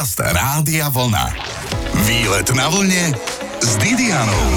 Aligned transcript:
Podcast 0.00 0.32
Rádia 0.32 0.88
Vlna. 0.88 1.28
Výlet 2.08 2.48
na 2.56 2.72
vlne 2.72 3.12
s 3.60 3.76
Didianou. 3.76 4.48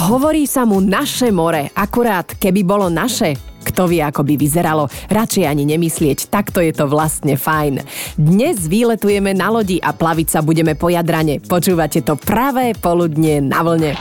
Hovorí 0.00 0.48
sa 0.48 0.64
mu 0.64 0.80
naše 0.80 1.28
more, 1.28 1.68
akurát 1.76 2.24
keby 2.24 2.64
bolo 2.64 2.88
naše, 2.88 3.36
kto 3.68 3.84
vie, 3.84 4.00
ako 4.00 4.24
by 4.24 4.40
vyzeralo, 4.40 4.88
radšej 5.12 5.44
ani 5.44 5.68
nemyslieť, 5.68 6.32
takto 6.32 6.64
je 6.64 6.72
to 6.72 6.88
vlastne 6.88 7.36
fajn. 7.36 7.84
Dnes 8.16 8.64
výletujeme 8.64 9.36
na 9.36 9.52
lodi 9.52 9.76
a 9.76 9.92
plaviť 9.92 10.28
sa 10.32 10.40
budeme 10.40 10.72
po 10.72 10.88
Jadrane. 10.88 11.44
Počúvate 11.44 12.00
to 12.00 12.16
pravé 12.16 12.72
poludne 12.80 13.44
na 13.44 13.60
vlne. 13.60 13.92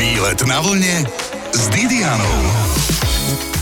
Výlet 0.00 0.40
na 0.48 0.64
vlne 0.64 1.04
s 1.52 1.68
Didianou. 1.68 2.73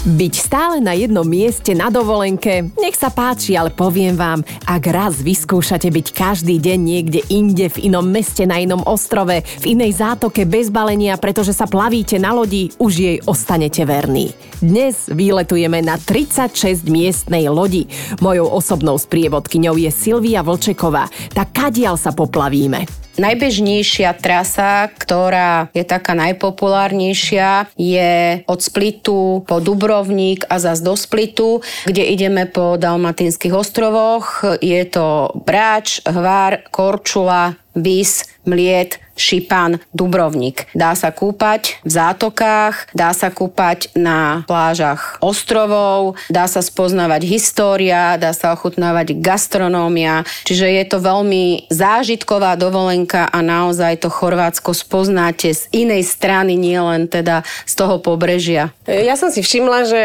Byť 0.03 0.35
stále 0.35 0.83
na 0.83 0.99
jednom 0.99 1.23
mieste 1.23 1.79
na 1.79 1.87
dovolenke, 1.87 2.75
nech 2.75 2.99
sa 2.99 3.07
páči, 3.07 3.55
ale 3.55 3.71
poviem 3.71 4.19
vám, 4.19 4.43
ak 4.67 4.83
raz 4.91 5.23
vyskúšate 5.23 5.95
byť 5.95 6.07
každý 6.11 6.59
deň 6.59 6.79
niekde 6.83 7.21
inde, 7.31 7.71
v 7.71 7.87
inom 7.87 8.03
meste, 8.03 8.43
na 8.43 8.59
inom 8.59 8.83
ostrove, 8.83 9.47
v 9.63 9.65
inej 9.79 10.03
zátoke 10.03 10.43
bez 10.43 10.75
balenia, 10.75 11.15
pretože 11.23 11.55
sa 11.55 11.71
plavíte 11.71 12.19
na 12.19 12.35
lodi, 12.35 12.75
už 12.83 12.93
jej 12.99 13.17
ostanete 13.31 13.87
verní. 13.87 14.35
Dnes 14.59 15.07
výletujeme 15.07 15.79
na 15.87 15.95
36 15.95 16.83
miestnej 16.91 17.47
lodi. 17.47 17.87
Mojou 18.19 18.51
osobnou 18.51 18.99
sprievodkyňou 18.99 19.79
je 19.79 19.91
Silvia 19.95 20.43
Vlčeková. 20.43 21.07
Tak 21.31 21.55
kadiaľ 21.55 21.95
sa 21.95 22.11
poplavíme? 22.11 23.02
Najbežnejšia 23.21 24.17
trasa, 24.17 24.89
ktorá 24.89 25.69
je 25.77 25.85
taká 25.85 26.17
najpopulárnejšia, 26.17 27.69
je 27.77 28.41
od 28.49 28.61
Splitu 28.65 29.45
po 29.45 29.61
Dubrovník 29.61 30.49
a 30.49 30.57
zas 30.57 30.81
do 30.81 30.97
Splitu, 30.97 31.61
kde 31.85 32.09
ideme 32.09 32.49
po 32.49 32.81
Dalmatinských 32.81 33.53
ostrovoch. 33.53 34.45
Je 34.65 34.81
to 34.89 35.35
Bráč, 35.45 36.01
Hvar, 36.09 36.65
Korčula, 36.73 37.61
Vis, 37.77 38.25
Mliet, 38.49 39.02
Šipan, 39.17 39.79
Dubrovnik. 39.93 40.69
Dá 40.73 40.97
sa 40.97 41.13
kúpať 41.13 41.81
v 41.85 41.91
zátokách, 41.91 42.91
dá 42.97 43.13
sa 43.13 43.29
kúpať 43.29 43.93
na 43.97 44.43
plážach 44.49 45.21
ostrovov, 45.21 46.17
dá 46.33 46.49
sa 46.49 46.65
spoznávať 46.65 47.29
história, 47.29 48.17
dá 48.17 48.33
sa 48.33 48.57
ochutnávať 48.57 49.19
gastronómia, 49.21 50.25
čiže 50.45 50.67
je 50.67 50.85
to 50.89 50.99
veľmi 51.01 51.69
zážitková 51.69 52.57
dovolenka 52.57 53.29
a 53.29 53.39
naozaj 53.41 54.03
to 54.03 54.09
Chorvátsko 54.13 54.73
spoznáte 54.73 55.53
z 55.53 55.69
inej 55.73 56.09
strany, 56.09 56.57
nielen 56.57 57.09
teda 57.09 57.45
z 57.69 57.75
toho 57.77 58.01
pobrežia. 58.01 58.75
Ja 58.89 59.15
som 59.15 59.31
si 59.31 59.41
všimla, 59.45 59.79
že 59.87 60.03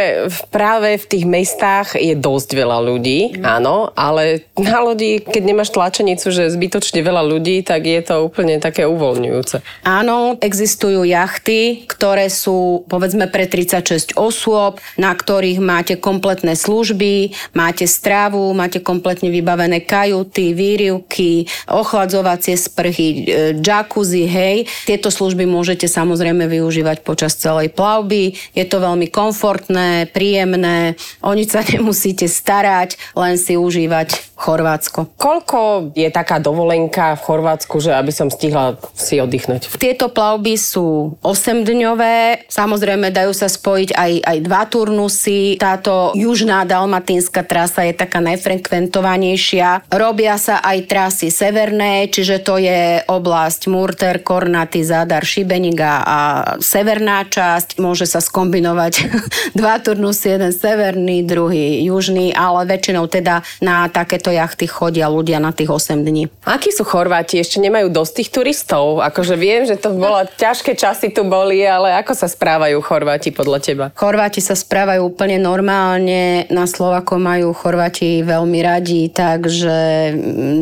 práve 0.53 0.99
v 0.99 1.05
tých 1.05 1.25
mestách 1.25 1.97
je 1.97 2.13
dosť 2.13 2.49
veľa 2.53 2.79
ľudí, 2.83 3.39
mm. 3.39 3.43
áno, 3.45 3.89
ale 3.95 4.47
na 4.57 4.81
lodi, 4.83 5.19
keď 5.21 5.43
nemáš 5.43 5.73
tlačenicu, 5.73 6.29
že 6.29 6.53
zbytočne 6.53 7.01
veľa 7.01 7.23
ľudí, 7.25 7.63
tak 7.65 7.85
je 7.85 8.01
to 8.03 8.25
úplne 8.25 8.57
také 8.57 8.85
uvoľňujúce. 8.97 9.85
Áno, 9.85 10.41
existujú 10.41 11.05
jachty, 11.05 11.85
ktoré 11.85 12.27
sú 12.33 12.83
povedzme 12.89 13.29
pre 13.29 13.45
36 13.45 14.17
osôb, 14.17 14.81
na 14.97 15.13
ktorých 15.13 15.61
máte 15.61 15.95
kompletné 16.01 16.57
služby, 16.57 17.37
máte 17.53 17.85
strávu, 17.85 18.51
máte 18.57 18.81
kompletne 18.81 19.29
vybavené 19.29 19.85
kajuty, 19.85 20.57
výrivky, 20.57 21.45
ochladzovacie 21.69 22.57
sprchy, 22.57 23.07
e, 23.07 23.15
jacuzzi, 23.61 24.25
hej. 24.25 24.65
Tieto 24.89 25.13
služby 25.13 25.45
môžete 25.45 25.85
samozrejme 25.85 26.49
využívať 26.49 27.05
počas 27.05 27.37
celej 27.37 27.71
plavby. 27.71 28.33
Je 28.57 28.65
to 28.65 28.81
veľmi 28.81 29.07
komfortné, 29.13 30.09
príjemné, 30.09 30.97
o 31.21 31.31
nič 31.37 31.53
sa 31.53 31.61
nemusíte 31.71 32.25
starať, 32.25 32.97
len 33.13 33.37
si 33.37 33.53
užívať 33.53 34.26
Chorvátsko. 34.37 35.09
Koľko 35.17 35.91
je 35.97 36.07
taká 36.13 36.37
dovolenka 36.37 37.17
v 37.17 37.25
Chorvátsku, 37.25 37.81
že 37.81 37.97
aby 37.97 38.13
som 38.13 38.29
stihla 38.29 38.77
si 38.93 39.17
oddychnúť? 39.17 39.81
Tieto 39.81 40.13
plavby 40.13 40.53
sú 40.53 41.17
8-dňové, 41.25 42.45
samozrejme 42.45 43.09
dajú 43.09 43.33
sa 43.33 43.49
spojiť 43.49 43.97
aj, 43.97 44.11
aj 44.21 44.37
dva 44.45 44.63
turnusy. 44.69 45.57
Táto 45.57 46.13
južná 46.13 46.69
dalmatínska 46.69 47.41
trasa 47.41 47.89
je 47.89 47.97
taká 47.97 48.21
najfrekventovanejšia. 48.21 49.89
Robia 49.89 50.37
sa 50.37 50.61
aj 50.61 50.85
trasy 50.85 51.33
severné, 51.33 52.05
čiže 52.13 52.45
to 52.45 52.61
je 52.61 53.01
oblasť 53.09 53.61
Murter, 53.73 54.21
Kornaty, 54.21 54.85
Zadar, 54.85 55.25
Šibeniga 55.25 56.05
a 56.05 56.19
severná 56.61 57.25
časť. 57.25 57.81
Môže 57.81 58.05
sa 58.05 58.21
skombinovať 58.21 58.93
dva 59.59 59.81
turnusy, 59.81 60.37
jeden 60.37 60.53
severný, 60.53 61.25
druhý 61.25 61.81
južný, 61.81 62.29
ale 62.37 62.69
väčšinou 62.69 63.09
teda 63.09 63.41
na 63.65 63.89
takéto 63.89 64.26
tieto 64.27 64.43
jachty 64.43 64.67
chodia 64.67 65.07
ľudia 65.07 65.39
na 65.39 65.55
tých 65.55 65.71
8 65.71 66.03
dní. 66.03 66.27
Akí 66.43 66.75
sú 66.75 66.83
Chorváti? 66.83 67.39
Ešte 67.39 67.63
nemajú 67.63 67.87
dosť 67.87 68.11
tých 68.19 68.29
turistov? 68.35 68.99
Akože 68.99 69.39
viem, 69.39 69.63
že 69.63 69.79
to 69.79 69.95
bolo 69.95 70.27
ťažké 70.35 70.75
časy 70.75 71.15
tu 71.15 71.23
boli, 71.23 71.63
ale 71.63 71.95
ako 71.95 72.11
sa 72.11 72.27
správajú 72.27 72.75
Chorváti 72.83 73.31
podľa 73.31 73.59
teba? 73.63 73.85
Chorváti 73.95 74.43
sa 74.43 74.51
správajú 74.51 75.15
úplne 75.15 75.39
normálne. 75.39 76.43
Na 76.51 76.67
Slovako 76.67 77.15
majú 77.15 77.55
Chorváti 77.55 78.19
veľmi 78.19 78.59
radi, 78.59 79.07
takže 79.15 80.11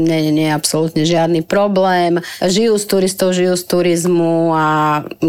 nie, 0.05 0.29
nie 0.29 0.45
je 0.45 0.53
absolútne 0.53 1.01
žiadny 1.01 1.41
problém. 1.41 2.21
Žijú 2.45 2.77
z 2.77 2.85
turistov, 2.85 3.33
žijú 3.33 3.57
z 3.57 3.65
turizmu 3.65 4.53
a 4.53 4.65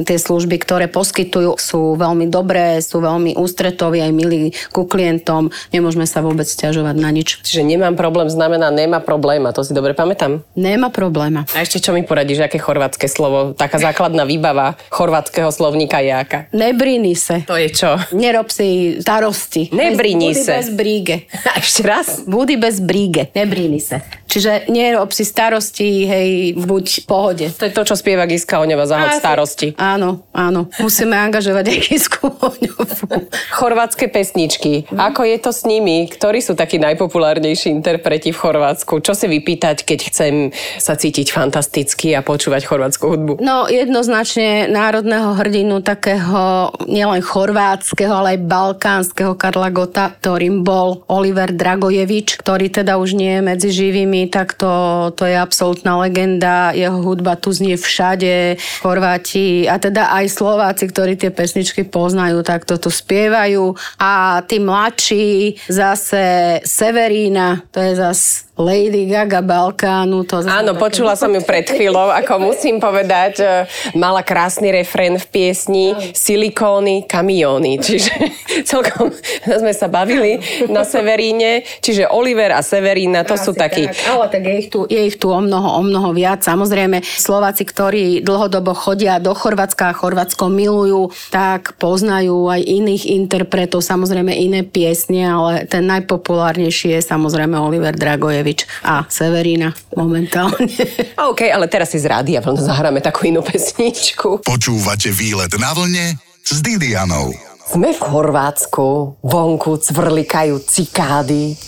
tie 0.05 0.21
služby, 0.21 0.61
ktoré 0.61 0.93
poskytujú, 0.93 1.57
sú 1.57 1.97
veľmi 1.97 2.29
dobré, 2.29 2.85
sú 2.85 3.01
veľmi 3.01 3.33
ústretoví 3.41 4.05
aj 4.05 4.13
milí 4.13 4.53
ku 4.77 4.85
klientom. 4.85 5.49
Nemôžeme 5.73 6.05
sa 6.05 6.21
vôbec 6.21 6.45
stiažovať 6.45 7.01
na 7.01 7.09
nič. 7.09 7.41
Čiže 7.41 7.65
nemám 7.65 7.97
problém 7.97 8.26
problém 8.27 8.47
znamená 8.47 8.71
nemá 8.71 9.01
probléma, 9.01 9.53
to 9.53 9.63
si 9.65 9.75
dobre 9.75 9.95
pamätám? 9.95 10.43
Nemá 10.57 10.91
probléma. 10.91 11.47
A 11.55 11.63
ešte 11.63 11.79
čo 11.79 11.95
mi 11.95 12.03
poradíš, 12.03 12.43
aké 12.43 12.59
chorvátske 12.59 13.07
slovo, 13.07 13.55
taká 13.55 13.79
základná 13.79 14.27
výbava 14.27 14.75
chorvátskeho 14.91 15.51
slovníka 15.55 16.03
je 16.03 16.13
aká? 16.13 16.39
Nebrini 16.51 17.15
se. 17.15 17.47
To 17.47 17.55
je 17.55 17.71
čo? 17.71 17.95
Nerob 18.11 18.51
si 18.51 18.99
starosti. 18.99 19.71
Nebrini 19.71 20.35
se. 20.35 20.53
bez 20.59 20.69
bríge. 20.75 21.17
A 21.55 21.63
ešte 21.63 21.87
raz? 21.87 22.27
Budy 22.27 22.59
bez 22.59 22.83
bríge. 22.83 23.31
Nebrini 23.35 23.79
se. 23.79 24.03
Čiže 24.27 24.71
nerob 24.71 25.11
si 25.11 25.27
starosti, 25.27 26.07
hej, 26.07 26.31
buď 26.59 26.85
v 27.03 27.07
pohode. 27.07 27.47
To 27.57 27.65
je 27.67 27.73
to, 27.73 27.83
čo 27.87 27.95
spieva 27.99 28.27
Giska 28.27 28.63
Oňova, 28.63 28.87
zahod 28.87 29.19
starosti. 29.19 29.75
Áno, 29.79 30.27
áno. 30.35 30.71
Musíme 30.79 31.17
angažovať 31.17 31.65
aj 31.73 31.79
Gisku 31.91 32.31
Oňovu. 32.31 33.31
Chorvátske 33.55 34.09
pesničky. 34.11 34.87
Mm. 34.91 34.99
Ako 35.13 35.27
je 35.27 35.37
to 35.43 35.51
s 35.51 35.63
nimi? 35.67 36.07
Ktorí 36.07 36.39
sú 36.43 36.55
takí 36.55 36.79
najpopulárnejší 36.79 37.73
interpreti? 37.73 37.97
interpreti 37.97 38.31
v 38.31 38.39
Chorvátsku? 38.39 39.01
Čo 39.01 39.13
si 39.17 39.27
vypýtať, 39.27 39.83
keď 39.83 39.99
chcem 40.13 40.35
sa 40.77 40.95
cítiť 40.95 41.33
fantasticky 41.33 42.13
a 42.13 42.21
počúvať 42.21 42.69
chorvátsku 42.69 43.05
hudbu? 43.09 43.33
No 43.41 43.67
jednoznačne 43.67 44.69
národného 44.69 45.33
hrdinu 45.33 45.81
takého 45.81 46.71
nielen 46.87 47.25
chorvátskeho, 47.25 48.13
ale 48.13 48.37
aj 48.37 48.47
balkánskeho 48.47 49.33
Karla 49.35 49.73
Gota, 49.73 50.13
ktorým 50.13 50.61
bol 50.61 51.03
Oliver 51.09 51.51
Dragojevič, 51.51 52.37
ktorý 52.37 52.69
teda 52.69 53.01
už 53.01 53.17
nie 53.17 53.39
je 53.39 53.43
medzi 53.43 53.69
živými, 53.73 54.26
tak 54.31 54.57
to, 54.57 55.11
to 55.15 55.29
je 55.29 55.37
absolútna 55.37 55.99
legenda. 56.01 56.73
Jeho 56.73 57.03
hudba 57.03 57.37
tu 57.37 57.53
znie 57.53 57.77
všade. 57.77 58.57
Chorváti 58.81 59.67
a 59.67 59.77
teda 59.77 60.15
aj 60.15 60.27
Slováci, 60.33 60.89
ktorí 60.89 61.19
tie 61.19 61.35
pesničky 61.35 61.85
poznajú, 61.85 62.41
tak 62.47 62.65
toto 62.65 62.89
spievajú. 62.89 63.75
A 64.01 64.43
tí 64.47 64.63
mladší 64.63 65.59
zase 65.69 66.59
Severína, 66.63 67.67
to 67.75 67.83
je 67.83 67.93
zas 67.99 68.46
Lady 68.57 69.05
Gaga 69.05 69.45
Balkánu. 69.45 70.25
To 70.33 70.41
Áno, 70.41 70.73
počula 70.81 71.13
som 71.13 71.29
ju 71.29 71.45
pred 71.45 71.69
chvíľou, 71.69 72.09
ako 72.09 72.41
musím 72.41 72.81
povedať, 72.81 73.45
mala 73.93 74.25
krásny 74.25 74.73
refrén 74.73 75.21
v 75.21 75.27
piesni 75.29 75.93
Silikóny, 76.17 77.05
kamióny. 77.05 77.77
Čiže 77.77 78.13
celkom 78.73 79.13
sme 79.45 79.73
sa 79.77 79.93
bavili 79.93 80.41
na 80.73 80.89
Severíne. 80.89 81.69
Čiže 81.85 82.09
Oliver 82.09 82.57
a 82.57 82.65
Severína, 82.65 83.29
to 83.29 83.37
Asi 83.37 83.45
sú 83.45 83.53
takí... 83.53 83.93
Tak, 83.93 84.09
ale 84.09 84.25
tak 84.33 84.43
je 84.49 84.55
ich, 84.57 84.69
tu, 84.73 84.89
je 84.89 85.01
ich 85.05 85.21
tu 85.21 85.29
o 85.29 85.41
mnoho, 85.45 85.77
o 85.77 85.83
mnoho 85.85 86.17
viac. 86.17 86.41
Samozrejme, 86.41 87.05
Slováci, 87.05 87.69
ktorí 87.69 88.25
dlhodobo 88.25 88.73
chodia 88.73 89.21
do 89.21 89.37
Chorvátska 89.37 89.93
a 89.93 89.97
Chorvátsko 89.97 90.49
milujú, 90.49 91.13
tak 91.29 91.77
poznajú 91.77 92.49
aj 92.49 92.65
iných 92.65 93.05
interpretov, 93.21 93.85
samozrejme 93.85 94.33
iné 94.33 94.65
piesne, 94.65 95.29
ale 95.29 95.53
ten 95.69 95.85
najpopulárnejší 95.85 96.97
je 96.97 97.01
samozrejme 97.05 97.53
Oliver 97.61 97.93
Dragojev 97.93 98.46
Matovič 98.47 98.63
a 98.87 99.03
Severina 99.11 99.75
momentálne. 99.99 100.71
OK, 101.31 101.51
ale 101.51 101.67
teraz 101.67 101.91
si 101.91 101.99
z 101.99 102.07
rádia 102.07 102.39
zahráme 102.39 103.03
takú 103.03 103.27
inú 103.27 103.43
pesničku. 103.43 104.47
Počúvate 104.47 105.11
výlet 105.11 105.51
na 105.59 105.75
vlne 105.75 106.15
s 106.47 106.63
Didianou. 106.63 107.35
Sme 107.67 107.91
v 107.91 107.99
Chorvátsku, 107.99 109.19
vonku 109.27 109.83
cvrlikajú 109.83 110.63
cikády, 110.63 111.59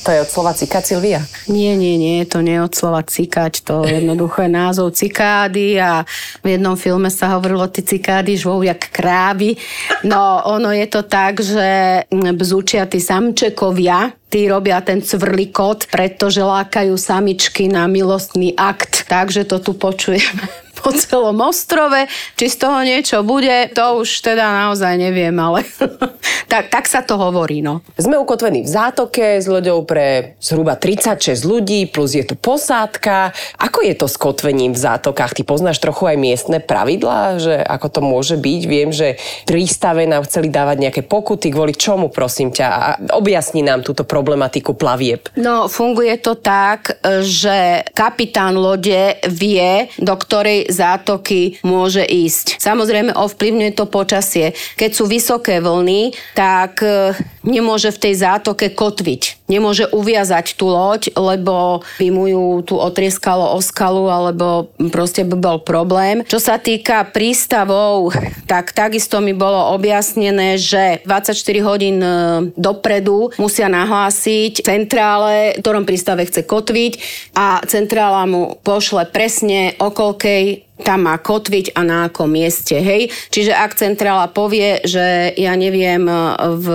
To 0.00 0.08
je 0.08 0.24
od 0.24 0.30
slova 0.32 0.56
cikať, 0.56 0.82
Silvia? 0.82 1.20
Nie, 1.52 1.76
nie, 1.76 2.00
nie, 2.00 2.24
to 2.24 2.40
nie 2.40 2.56
je 2.56 2.64
od 2.64 2.72
slova 2.72 3.04
cikať, 3.04 3.60
to 3.68 3.84
jednoducho 3.84 4.48
je 4.48 4.50
názov 4.50 4.96
cikády 4.96 5.76
a 5.76 6.08
v 6.40 6.56
jednom 6.56 6.72
filme 6.72 7.12
sa 7.12 7.36
hovorilo, 7.36 7.68
ty 7.68 7.84
cikády 7.84 8.32
žvou 8.32 8.64
jak 8.64 8.88
krávy. 8.88 9.60
No, 10.00 10.40
ono 10.48 10.72
je 10.72 10.86
to 10.88 11.04
tak, 11.04 11.44
že 11.44 11.68
bzúčia 12.10 12.88
tí 12.88 12.96
samčekovia, 12.96 14.16
tí 14.32 14.48
robia 14.48 14.80
ten 14.80 15.04
cvrlikot, 15.04 15.92
pretože 15.92 16.40
lákajú 16.40 16.96
samičky 16.96 17.68
na 17.68 17.84
milostný 17.84 18.56
akt. 18.56 19.04
Takže 19.04 19.44
to 19.44 19.60
tu 19.60 19.76
počujeme 19.76 20.69
po 20.80 20.90
celom 20.96 21.36
ostrove. 21.44 22.08
Či 22.34 22.46
z 22.48 22.56
toho 22.56 22.80
niečo 22.80 23.20
bude, 23.20 23.68
to 23.76 24.00
už 24.00 24.24
teda 24.24 24.66
naozaj 24.66 24.96
neviem, 24.96 25.36
ale 25.36 25.62
tak, 26.52 26.72
tak 26.72 26.84
sa 26.88 27.04
to 27.04 27.20
hovorí. 27.20 27.60
No. 27.60 27.84
Sme 28.00 28.16
ukotvení 28.16 28.64
v 28.64 28.70
zátoke 28.70 29.38
s 29.38 29.46
loďou 29.46 29.84
pre 29.84 30.34
zhruba 30.40 30.74
36 30.80 31.44
ľudí, 31.44 31.86
plus 31.92 32.16
je 32.16 32.24
tu 32.24 32.34
posádka. 32.34 33.36
Ako 33.60 33.84
je 33.84 33.94
to 33.94 34.08
s 34.08 34.16
kotvením 34.16 34.72
v 34.72 34.80
zátokách? 34.80 35.36
Ty 35.36 35.42
poznáš 35.44 35.78
trochu 35.78 36.08
aj 36.08 36.16
miestne 36.16 36.58
pravidlá, 36.58 37.36
že 37.38 37.54
ako 37.60 37.86
to 37.92 38.00
môže 38.00 38.36
byť? 38.40 38.62
Viem, 38.64 38.90
že 38.90 39.20
prístave 39.44 40.08
nám 40.08 40.24
chceli 40.24 40.48
dávať 40.48 40.76
nejaké 40.88 41.02
pokuty, 41.04 41.52
kvôli 41.52 41.76
čomu, 41.76 42.08
prosím 42.08 42.50
ťa? 42.50 42.66
A 42.66 42.88
objasni 43.14 43.60
nám 43.60 43.84
túto 43.84 44.06
problematiku 44.06 44.72
plavieb. 44.74 45.28
No, 45.36 45.68
funguje 45.68 46.16
to 46.22 46.38
tak, 46.38 47.02
že 47.20 47.84
kapitán 47.92 48.56
lode 48.56 49.18
vie, 49.28 49.90
do 49.98 50.14
ktorej 50.16 50.69
zátoky 50.70 51.58
môže 51.66 52.02
ísť. 52.02 52.62
Samozrejme 52.62 53.12
ovplyvňuje 53.14 53.72
to 53.74 53.84
počasie. 53.90 54.56
Keď 54.78 54.90
sú 54.94 55.04
vysoké 55.10 55.58
vlny, 55.58 56.14
tak 56.38 56.80
e, 56.80 57.14
nemôže 57.44 57.90
v 57.90 58.08
tej 58.08 58.14
zátoke 58.22 58.70
kotviť. 58.72 59.50
Nemôže 59.50 59.90
uviazať 59.90 60.54
tú 60.54 60.70
loď, 60.70 61.10
lebo 61.18 61.82
by 61.98 62.08
mu 62.14 62.30
ju 62.30 62.44
tu 62.62 62.78
otrieskalo 62.78 63.50
o 63.50 63.58
skalu, 63.58 64.06
alebo 64.06 64.70
proste 64.94 65.26
by 65.26 65.36
bol 65.36 65.58
problém. 65.58 66.22
Čo 66.30 66.38
sa 66.38 66.56
týka 66.56 67.02
prístavov, 67.10 68.14
tak 68.46 68.70
takisto 68.70 69.18
mi 69.18 69.34
bolo 69.34 69.74
objasnené, 69.74 70.54
že 70.54 71.02
24 71.02 71.34
hodín 71.66 71.98
e, 71.98 72.10
dopredu 72.54 73.34
musia 73.42 73.66
nahlásiť 73.66 74.62
centrále, 74.62 75.58
v 75.58 75.62
ktorom 75.62 75.84
prístave 75.84 76.26
chce 76.26 76.46
kotviť 76.46 76.92
a 77.34 77.60
centrála 77.66 78.24
mu 78.30 78.60
pošle 78.62 79.08
presne 79.10 79.74
o 79.82 79.90
koľkej 79.90 80.59
tam 80.80 81.04
má 81.04 81.20
kotviť 81.20 81.76
a 81.76 81.84
na 81.84 81.98
akom 82.08 82.32
mieste, 82.32 82.72
hej. 82.80 83.12
Čiže 83.28 83.52
ak 83.52 83.76
centrála 83.76 84.32
povie, 84.32 84.80
že 84.80 85.32
ja 85.36 85.52
neviem, 85.52 86.08
v 86.56 86.66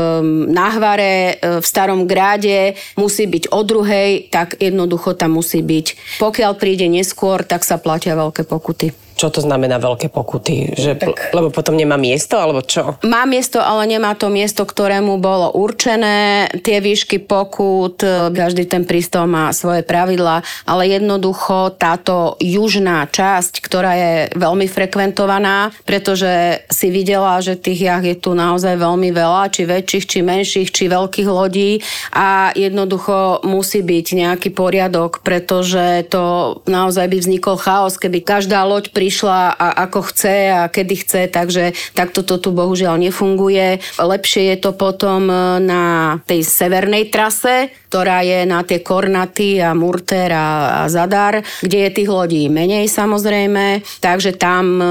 Náhvare, 0.46 1.42
v 1.42 1.66
Starom 1.66 2.06
Gráde 2.06 2.78
musí 3.02 3.26
byť 3.26 3.50
o 3.50 3.66
druhej, 3.66 4.30
tak 4.30 4.62
jednoducho 4.62 5.18
tam 5.18 5.42
musí 5.42 5.66
byť. 5.66 6.18
Pokiaľ 6.22 6.52
príde 6.54 6.86
neskôr, 6.86 7.42
tak 7.42 7.66
sa 7.66 7.82
platia 7.82 8.14
veľké 8.14 8.46
pokuty. 8.46 9.05
Čo 9.16 9.32
to 9.32 9.40
znamená 9.40 9.80
veľké 9.80 10.12
pokuty? 10.12 10.76
Že, 10.76 10.92
tak. 11.00 11.32
Lebo 11.32 11.50
potom 11.50 11.80
nemá 11.80 11.96
miesto, 11.96 12.36
alebo 12.36 12.60
čo? 12.60 13.00
Má 13.08 13.24
miesto, 13.24 13.64
ale 13.64 13.88
nemá 13.88 14.12
to 14.14 14.28
miesto, 14.28 14.68
ktorému 14.68 15.18
bolo 15.24 15.56
určené. 15.56 16.52
Tie 16.60 16.84
výšky 16.84 17.24
pokut, 17.24 18.04
každý 18.36 18.68
ten 18.68 18.84
prístav 18.84 19.24
má 19.26 19.56
svoje 19.56 19.88
pravidla, 19.88 20.44
ale 20.68 20.92
jednoducho 20.92 21.80
táto 21.80 22.36
južná 22.44 23.08
časť, 23.08 23.64
ktorá 23.64 23.92
je 23.96 24.14
veľmi 24.36 24.68
frekventovaná, 24.68 25.72
pretože 25.88 26.66
si 26.68 26.92
videla, 26.92 27.40
že 27.40 27.56
tých 27.56 27.88
jach 27.88 28.04
je 28.04 28.20
tu 28.20 28.36
naozaj 28.36 28.76
veľmi 28.76 29.16
veľa, 29.16 29.50
či 29.56 29.64
väčších, 29.64 30.06
či 30.06 30.20
menších, 30.20 30.70
či 30.76 30.92
veľkých 30.92 31.30
lodí 31.32 31.80
a 32.12 32.52
jednoducho 32.52 33.48
musí 33.48 33.80
byť 33.80 34.08
nejaký 34.12 34.50
poriadok, 34.52 35.24
pretože 35.24 36.04
to 36.12 36.60
naozaj 36.68 37.08
by 37.08 37.18
vznikol 37.24 37.56
chaos, 37.56 37.96
keby 37.96 38.20
každá 38.20 38.66
loď 38.68 38.92
pri 38.92 39.05
prišla 39.06 39.54
a 39.54 39.86
ako 39.86 40.02
chce 40.10 40.50
a 40.50 40.66
kedy 40.66 40.96
chce, 41.06 41.22
takže 41.30 41.78
takto 41.94 42.25
to 42.25 42.42
tu 42.42 42.50
bohužiaľ 42.50 42.98
nefunguje. 42.98 43.78
Lepšie 44.02 44.50
je 44.50 44.57
to 44.57 44.74
potom 44.74 45.30
e, 45.30 45.62
na 45.62 46.18
tej 46.25 46.42
severnej 46.42 47.13
trase, 47.13 47.69
ktorá 47.95 48.27
je 48.27 48.44
na 48.44 48.59
tie 48.68 48.83
Kornaty 48.83 49.63
a 49.63 49.71
Murter 49.71 50.27
a, 50.36 50.83
a 50.83 50.92
Zadar, 50.92 51.39
kde 51.63 51.88
je 51.88 51.95
tých 51.95 52.12
lodí 52.12 52.51
menej 52.51 52.92
samozrejme, 52.92 53.88
takže 54.03 54.36
tam 54.36 54.83
e, 54.83 54.88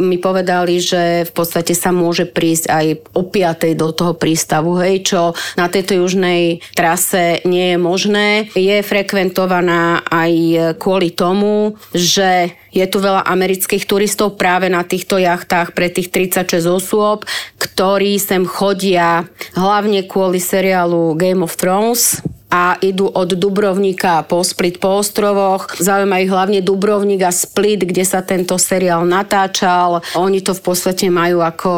mi 0.00 0.16
povedali, 0.16 0.80
že 0.80 1.28
v 1.28 1.32
podstate 1.36 1.76
sa 1.76 1.92
môže 1.92 2.24
prísť 2.24 2.72
aj 2.72 2.86
o 3.12 3.28
5. 3.28 3.76
do 3.76 3.92
toho 3.92 4.16
prístavu, 4.16 4.80
hej, 4.80 5.04
čo 5.04 5.36
na 5.60 5.68
tejto 5.68 6.00
južnej 6.00 6.64
trase 6.72 7.44
nie 7.44 7.76
je 7.76 7.78
možné. 7.78 8.48
Je 8.56 8.80
frekventovaná 8.80 10.00
aj 10.08 10.32
kvôli 10.80 11.12
tomu, 11.12 11.76
že 11.92 12.56
je 12.72 12.84
tu 12.88 13.04
veľa 13.04 13.24
amerických 13.24 13.84
turistov 13.84 14.40
práve 14.40 14.72
na 14.72 14.80
týchto 14.80 15.20
jachtách 15.20 15.76
pre 15.76 15.92
tých 15.92 16.08
36 16.08 16.72
osôb, 16.72 17.28
ktorí 17.60 18.16
sem 18.16 18.48
chodia 18.48 19.28
hlavne 19.52 20.08
kvôli 20.08 20.40
seriálu 20.40 21.16
Game 21.20 21.44
of 21.44 21.56
Thrones 21.56 22.24
a 22.46 22.78
idú 22.78 23.10
od 23.10 23.34
Dubrovnika 23.34 24.22
po 24.22 24.46
Split 24.46 24.78
po 24.78 25.02
ostrovoch. 25.02 25.74
Zaujíma 25.82 26.22
ich 26.22 26.30
hlavne 26.30 26.62
Dubrovnik 26.62 27.26
a 27.26 27.34
Split, 27.34 27.82
kde 27.82 28.06
sa 28.06 28.22
tento 28.22 28.54
seriál 28.54 29.02
natáčal. 29.02 29.98
Oni 30.14 30.38
to 30.38 30.54
v 30.54 30.62
podstate 30.62 31.10
majú 31.10 31.42
ako 31.42 31.72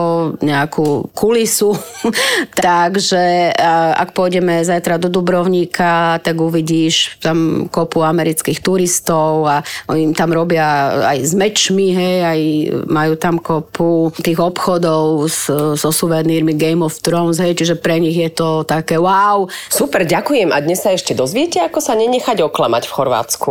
nejakú 0.44 1.08
kulisu. 1.16 1.72
Takže 2.60 3.56
ak 3.96 4.12
pôjdeme 4.12 4.60
zajtra 4.60 5.00
do 5.00 5.08
Dubrovnika, 5.08 6.20
tak 6.20 6.36
uvidíš 6.36 7.16
tam 7.24 7.66
kopu 7.72 8.04
amerických 8.04 8.60
turistov 8.60 9.48
a 9.48 9.64
oni 9.88 10.12
tam 10.12 10.36
robia 10.36 11.00
aj 11.16 11.18
s 11.24 11.32
mečmi, 11.32 11.96
hej, 11.96 12.16
aj 12.22 12.40
majú 12.86 13.12
tam 13.16 13.40
kopu 13.40 14.12
tých 14.20 14.36
obchodov 14.36 15.32
so 15.74 15.88
suvenírmi 15.88 16.52
Game 16.54 16.84
of 16.84 17.00
Thrones, 17.00 17.40
hej, 17.40 17.56
čiže 17.56 17.80
pre 17.80 17.96
nich 17.96 18.20
je 18.20 18.28
to 18.28 18.68
také 18.68 19.00
wow. 19.00 19.48
Super, 19.72 20.04
ďakujem 20.04 20.57
a 20.58 20.66
dnes 20.66 20.82
sa 20.82 20.90
ešte 20.90 21.14
dozviete, 21.14 21.62
ako 21.62 21.78
sa 21.78 21.94
nenechať 21.94 22.42
oklamať 22.42 22.90
v 22.90 22.94
Chorvátsku. 22.98 23.50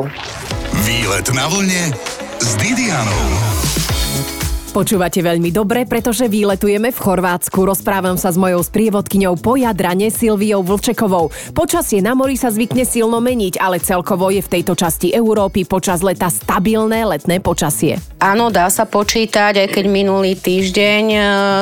Výlet 0.84 1.28
na 1.32 1.48
vlne 1.48 1.96
s 2.44 2.52
Didianou. 2.60 3.24
Počúvate 4.68 5.24
veľmi 5.24 5.50
dobre, 5.50 5.88
pretože 5.88 6.28
výletujeme 6.28 6.92
v 6.92 7.00
Chorvátsku. 7.00 7.64
Rozprávam 7.64 8.20
sa 8.20 8.30
s 8.30 8.38
mojou 8.38 8.60
sprievodkyňou 8.60 9.40
po 9.40 9.56
Jadrane 9.56 10.12
Silviou 10.12 10.60
Vlčekovou. 10.60 11.32
Počasie 11.56 12.04
na 12.04 12.12
mori 12.12 12.36
sa 12.36 12.52
zvykne 12.52 12.84
silno 12.84 13.24
meniť, 13.24 13.64
ale 13.64 13.80
celkovo 13.80 14.28
je 14.28 14.44
v 14.44 14.52
tejto 14.60 14.76
časti 14.76 15.16
Európy 15.16 15.64
počas 15.64 16.04
leta 16.04 16.28
stabilné 16.28 17.08
letné 17.08 17.40
počasie. 17.40 17.96
Áno, 18.20 18.52
dá 18.52 18.68
sa 18.68 18.90
počítať, 18.90 19.62
aj 19.62 19.68
keď 19.78 19.86
minulý 19.88 20.34
týždeň 20.34 21.04
e, 21.14 21.20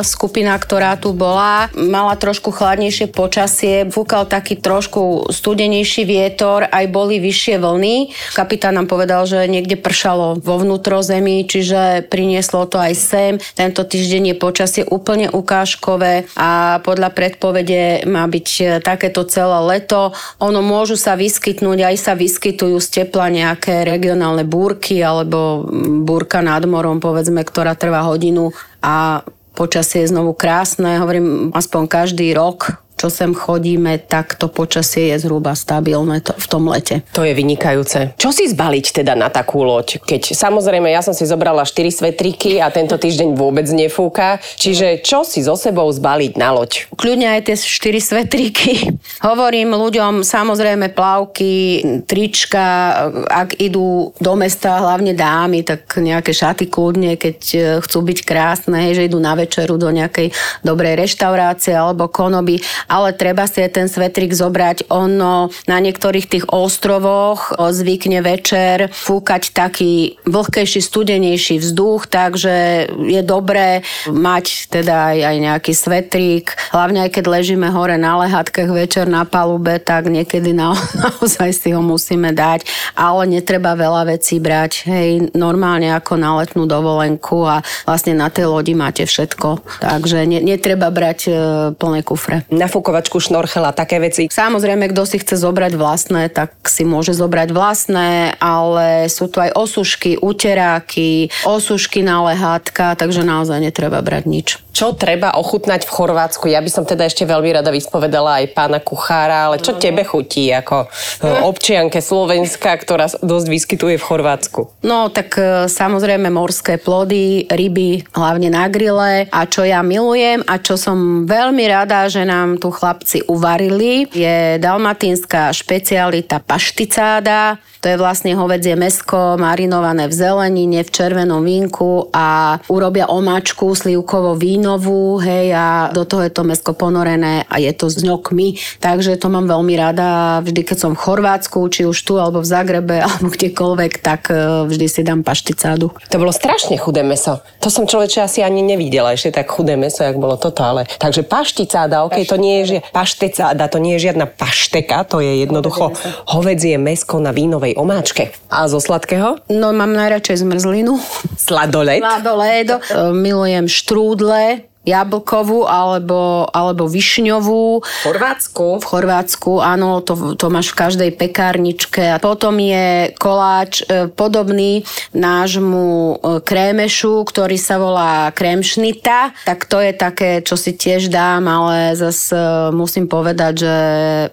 skupina, 0.08 0.56
ktorá 0.56 0.96
tu 0.96 1.12
bola, 1.12 1.68
mala 1.76 2.16
trošku 2.16 2.48
chladnejšie 2.56 3.12
počasie, 3.12 3.86
fúkal 3.92 4.24
taký 4.24 4.56
trošku 4.56 5.30
studenejší 5.36 6.08
vietor, 6.08 6.66
aj 6.72 6.88
boli 6.90 7.20
vyššie 7.20 7.60
vlny. 7.60 7.96
Kapitán 8.34 8.80
nám 8.80 8.88
povedal, 8.88 9.28
že 9.28 9.52
niekde 9.52 9.76
pršalo 9.76 10.40
vo 10.40 10.56
vnútrozemí, 10.64 11.44
čiže 11.44 12.08
prinieslo 12.08 12.72
to 12.72 12.80
aj 12.80 12.95
sem. 12.96 13.38
Tento 13.54 13.84
týždeň 13.84 14.34
je 14.34 14.36
počasie 14.40 14.84
úplne 14.88 15.28
ukážkové 15.30 16.32
a 16.40 16.80
podľa 16.82 17.12
predpovede 17.12 18.08
má 18.08 18.24
byť 18.26 18.48
e, 18.58 18.64
takéto 18.80 19.28
celé 19.28 19.60
leto. 19.68 20.16
Ono 20.40 20.64
môžu 20.64 20.96
sa 20.96 21.20
vyskytnúť, 21.20 21.94
aj 21.94 21.96
sa 22.00 22.14
vyskytujú 22.16 22.80
z 22.80 23.04
tepla 23.04 23.28
nejaké 23.28 23.84
regionálne 23.84 24.48
búrky 24.48 25.04
alebo 25.04 25.68
búrka 26.08 26.40
nad 26.40 26.64
morom, 26.64 27.04
povedzme, 27.04 27.44
ktorá 27.44 27.76
trvá 27.76 28.08
hodinu 28.08 28.56
a 28.80 29.22
počasie 29.56 30.04
je 30.04 30.12
znovu 30.12 30.36
krásne. 30.36 31.00
Hovorím, 31.00 31.56
aspoň 31.56 31.82
každý 31.88 32.36
rok 32.36 32.85
čo 32.96 33.12
sem 33.12 33.36
chodíme, 33.36 34.00
tak 34.00 34.40
to 34.40 34.48
počasie 34.48 35.12
je 35.12 35.28
zhruba 35.28 35.52
stabilné 35.52 36.24
to, 36.24 36.32
v 36.32 36.48
tom 36.48 36.64
lete. 36.72 37.04
To 37.12 37.28
je 37.28 37.36
vynikajúce. 37.36 38.16
Čo 38.16 38.32
si 38.32 38.48
zbaliť 38.48 39.04
teda 39.04 39.14
na 39.20 39.28
takú 39.28 39.68
loď? 39.68 40.00
Keď 40.00 40.32
samozrejme 40.32 40.88
ja 40.88 41.04
som 41.04 41.12
si 41.12 41.28
zobrala 41.28 41.68
4 41.68 41.92
svetriky 41.92 42.64
a 42.64 42.72
tento 42.72 42.96
týždeň 42.96 43.36
vôbec 43.36 43.68
nefúka, 43.68 44.40
čiže 44.56 45.04
čo 45.04 45.28
si 45.28 45.44
so 45.44 45.60
sebou 45.60 45.92
zbaliť 45.92 46.40
na 46.40 46.56
loď? 46.56 46.88
Kľudne 46.96 47.36
aj 47.36 47.52
tie 47.52 47.56
4 47.60 48.00
svetriky. 48.00 48.72
Hovorím 49.28 49.76
ľuďom 49.76 50.24
samozrejme 50.24 50.96
plavky, 50.96 51.84
trička, 52.08 52.96
ak 53.28 53.60
idú 53.60 54.16
do 54.18 54.34
mesta, 54.40 54.80
hlavne 54.80 55.12
dámy, 55.12 55.68
tak 55.68 56.00
nejaké 56.00 56.32
šaty 56.32 56.72
kľudne, 56.72 57.20
keď 57.20 57.38
e, 57.52 57.60
chcú 57.84 58.00
byť 58.08 58.20
krásne, 58.24 58.96
že 58.96 59.12
idú 59.12 59.20
na 59.20 59.36
večeru 59.36 59.76
do 59.76 59.92
nejakej 59.92 60.32
dobrej 60.64 60.96
reštaurácie 61.04 61.76
alebo 61.76 62.08
konoby 62.08 62.64
ale 62.88 63.16
treba 63.16 63.46
si 63.50 63.62
aj 63.62 63.72
ten 63.76 63.88
svetrik 63.88 64.34
zobrať. 64.34 64.90
Ono 64.92 65.50
na 65.70 65.78
niektorých 65.80 66.28
tých 66.30 66.46
ostrovoch 66.50 67.54
zvykne 67.56 68.22
večer 68.22 68.90
fúkať 68.94 69.52
taký 69.54 70.18
vlhkejší, 70.26 70.80
studenejší 70.82 71.62
vzduch, 71.62 72.08
takže 72.10 72.88
je 72.90 73.22
dobré 73.26 73.82
mať 74.10 74.70
teda 74.70 75.14
aj, 75.14 75.18
aj 75.22 75.36
nejaký 75.40 75.74
svetrík. 75.74 76.46
Hlavne 76.74 77.08
aj 77.08 77.20
keď 77.20 77.26
ležíme 77.30 77.68
hore 77.70 77.96
na 77.96 78.20
lehatkách 78.26 78.70
večer 78.72 79.06
na 79.10 79.24
palube, 79.26 79.78
tak 79.82 80.10
niekedy 80.10 80.54
na, 80.54 80.74
naozaj 81.04 81.52
si 81.54 81.72
ho 81.72 81.82
musíme 81.82 82.32
dať, 82.34 82.66
ale 82.98 83.28
netreba 83.30 83.78
veľa 83.78 84.16
vecí 84.16 84.38
brať. 84.40 84.88
Hej, 84.88 85.10
normálne 85.34 85.92
ako 85.94 86.14
na 86.20 86.38
letnú 86.40 86.66
dovolenku 86.66 87.46
a 87.46 87.62
vlastne 87.86 88.18
na 88.18 88.28
tej 88.30 88.50
lodi 88.50 88.74
máte 88.74 89.06
všetko. 89.06 89.82
Takže 89.82 90.26
ne, 90.26 90.40
netreba 90.42 90.90
brať 90.90 91.20
e, 91.28 91.32
plné 91.76 92.02
kufre. 92.02 92.46
Nafúkovačku, 92.76 93.24
šnorchela, 93.24 93.72
také 93.72 94.04
veci. 94.04 94.28
Samozrejme, 94.28 94.92
kto 94.92 95.08
si 95.08 95.24
chce 95.24 95.40
zobrať 95.40 95.80
vlastné, 95.80 96.28
tak 96.28 96.60
si 96.68 96.84
môže 96.84 97.16
zobrať 97.16 97.56
vlastné, 97.56 98.36
ale 98.36 99.08
sú 99.08 99.32
tu 99.32 99.40
aj 99.40 99.56
osušky, 99.56 100.20
uteráky, 100.20 101.32
osušky 101.48 102.04
na 102.04 102.28
lehátka, 102.28 103.00
takže 103.00 103.24
naozaj 103.24 103.64
netreba 103.64 104.04
brať 104.04 104.24
nič. 104.28 104.48
Čo 104.76 104.92
treba 104.92 105.40
ochutnať 105.40 105.88
v 105.88 105.94
Chorvátsku? 105.96 106.52
Ja 106.52 106.60
by 106.60 106.68
som 106.68 106.84
teda 106.84 107.08
ešte 107.08 107.24
veľmi 107.24 107.48
rada 107.56 107.72
vyspovedala 107.72 108.44
aj 108.44 108.52
pána 108.52 108.84
kuchára, 108.84 109.48
ale 109.48 109.64
čo 109.64 109.80
tebe 109.80 110.04
chutí 110.04 110.52
ako 110.52 110.84
e, 110.84 110.88
občianke 111.48 112.04
Slovenska, 112.04 112.76
ktorá 112.76 113.08
dosť 113.08 113.48
vyskytuje 113.48 113.96
v 113.96 114.04
Chorvátsku? 114.04 114.84
No 114.84 115.08
tak 115.08 115.40
e, 115.40 115.72
samozrejme 115.72 116.28
morské 116.28 116.76
plody, 116.76 117.48
ryby, 117.48 118.04
hlavne 118.12 118.52
na 118.52 118.68
grille 118.68 119.32
a 119.32 119.42
čo 119.48 119.64
ja 119.64 119.80
milujem 119.80 120.44
a 120.44 120.60
čo 120.60 120.76
som 120.76 121.24
veľmi 121.24 121.64
rada, 121.72 122.12
že 122.12 122.28
nám 122.28 122.60
tu 122.60 122.65
chlapci 122.72 123.22
uvarili, 123.28 124.08
je 124.14 124.58
dalmatinská 124.62 125.54
špecialita 125.54 126.40
pašticáda. 126.40 127.58
To 127.86 127.94
je 127.94 128.02
vlastne 128.02 128.34
hovedzie 128.34 128.74
mesko 128.74 129.38
marinované 129.38 130.10
v 130.10 130.18
zelenine, 130.18 130.82
v 130.82 130.90
červenom 130.90 131.46
vínku 131.46 132.10
a 132.10 132.58
urobia 132.66 133.06
omáčku 133.06 133.78
slivkovo 133.78 134.34
vínovú, 134.34 135.22
hej, 135.22 135.54
a 135.54 135.94
do 135.94 136.02
toho 136.02 136.26
je 136.26 136.34
to 136.34 136.42
mesko 136.42 136.74
ponorené 136.74 137.46
a 137.46 137.62
je 137.62 137.70
to 137.78 137.86
s 137.86 138.02
ňokmi, 138.02 138.58
takže 138.82 139.22
to 139.22 139.30
mám 139.30 139.46
veľmi 139.46 139.78
rada. 139.78 140.42
Vždy, 140.42 140.66
keď 140.66 140.78
som 140.82 140.92
v 140.98 141.04
Chorvátsku, 141.06 141.62
či 141.70 141.86
už 141.86 141.94
tu, 142.02 142.18
alebo 142.18 142.42
v 142.42 142.50
Zagrebe, 142.50 142.98
alebo 143.06 143.30
kdekoľvek, 143.30 144.02
tak 144.02 144.34
e, 144.34 144.66
vždy 144.66 144.90
si 144.90 145.06
dám 145.06 145.22
pašticádu. 145.22 145.94
To 146.10 146.18
bolo 146.18 146.34
strašne 146.34 146.82
chudé 146.82 147.06
meso. 147.06 147.46
To 147.62 147.70
som 147.70 147.86
človeče 147.86 148.26
asi 148.26 148.42
ani 148.42 148.66
nevidela, 148.66 149.14
ešte 149.14 149.38
tak 149.38 149.54
chudé 149.54 149.78
meso, 149.78 150.02
jak 150.02 150.18
bolo 150.18 150.42
toto, 150.42 150.66
ale... 150.66 150.90
Takže 150.98 151.22
pašticáda, 151.22 152.02
ok, 152.02 152.26
to 152.26 152.42
nie 152.42 152.66
je, 152.66 152.66
že 152.66 152.78
pašticáda, 152.90 153.70
to 153.70 153.78
nie 153.78 154.02
je 154.02 154.10
žiadna 154.10 154.26
pašteka, 154.26 155.06
to 155.06 155.22
je 155.22 155.46
jednoducho 155.46 155.94
hovedzie 156.34 156.82
mesko 156.82 157.22
na 157.22 157.30
vínovej 157.30 157.75
omáčke. 157.76 158.32
A 158.50 158.66
zo 158.72 158.80
sladkého? 158.82 159.38
No 159.52 159.72
mám 159.76 159.94
najradšej 159.94 160.42
zmrzlinu. 160.48 160.98
Sladolet. 161.38 162.00
Sladoledo. 162.00 162.80
Milujem 163.14 163.68
štrúdle, 163.70 164.66
jablkovú 164.86 165.66
alebo, 165.66 166.46
alebo 166.54 166.86
višňovú. 166.86 167.82
V 167.82 168.02
Chorvátsku. 168.06 168.80
V 168.80 168.86
Chorvátsku, 168.86 169.52
áno, 169.60 170.06
to, 170.06 170.38
to 170.38 170.48
máš 170.54 170.72
v 170.72 170.80
každej 170.86 171.12
pekárničke. 171.18 172.14
A 172.14 172.22
potom 172.22 172.62
je 172.62 173.12
koláč 173.18 173.82
e, 173.82 174.08
podobný 174.14 174.86
nášmu 175.12 175.86
e, 175.90 176.16
krémešu, 176.46 177.26
ktorý 177.26 177.58
sa 177.58 177.82
volá 177.82 178.30
krémšnita. 178.30 179.34
Tak 179.50 179.66
to 179.66 179.82
je 179.82 179.92
také, 179.98 180.46
čo 180.46 180.54
si 180.54 180.78
tiež 180.78 181.10
dám, 181.10 181.50
ale 181.50 181.98
zase 181.98 182.70
musím 182.70 183.10
povedať, 183.10 183.54
že 183.66 183.76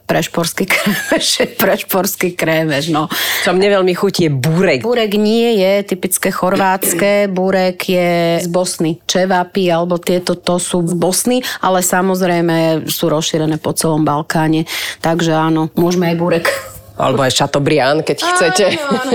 prešporský 0.04 0.64
krémeš 0.72 1.40
je 1.40 1.46
prešporský 1.48 2.36
krémeš. 2.36 2.92
No. 2.92 3.08
Čo 3.42 3.56
mne 3.56 3.80
veľmi 3.80 3.96
chutí 3.96 4.28
je 4.28 4.32
búrek. 4.32 4.84
Búrek 4.84 5.16
nie 5.16 5.56
je 5.56 5.72
typické 5.88 6.28
chorvátske, 6.28 7.32
búrek 7.32 7.80
je 7.88 8.42
z 8.44 8.48
Bosny. 8.52 9.00
Čevapy 9.08 9.72
alebo 9.72 9.96
tieto 9.96 10.41
to 10.42 10.58
sú 10.58 10.84
z 10.86 10.94
Bosny, 10.98 11.38
ale 11.62 11.80
samozrejme 11.80 12.86
sú 12.90 13.08
rozšírené 13.08 13.58
po 13.62 13.72
celom 13.72 14.02
Balkáne. 14.02 14.66
Takže 15.00 15.32
áno, 15.32 15.70
môžeme 15.78 16.10
aj 16.12 16.16
burek. 16.18 16.46
Alebo 16.98 17.24
aj 17.24 17.32
Chateaubriand, 17.32 18.04
keď 18.04 18.18
chcete. 18.20 18.66
Áno, 18.76 19.00
áno. 19.00 19.12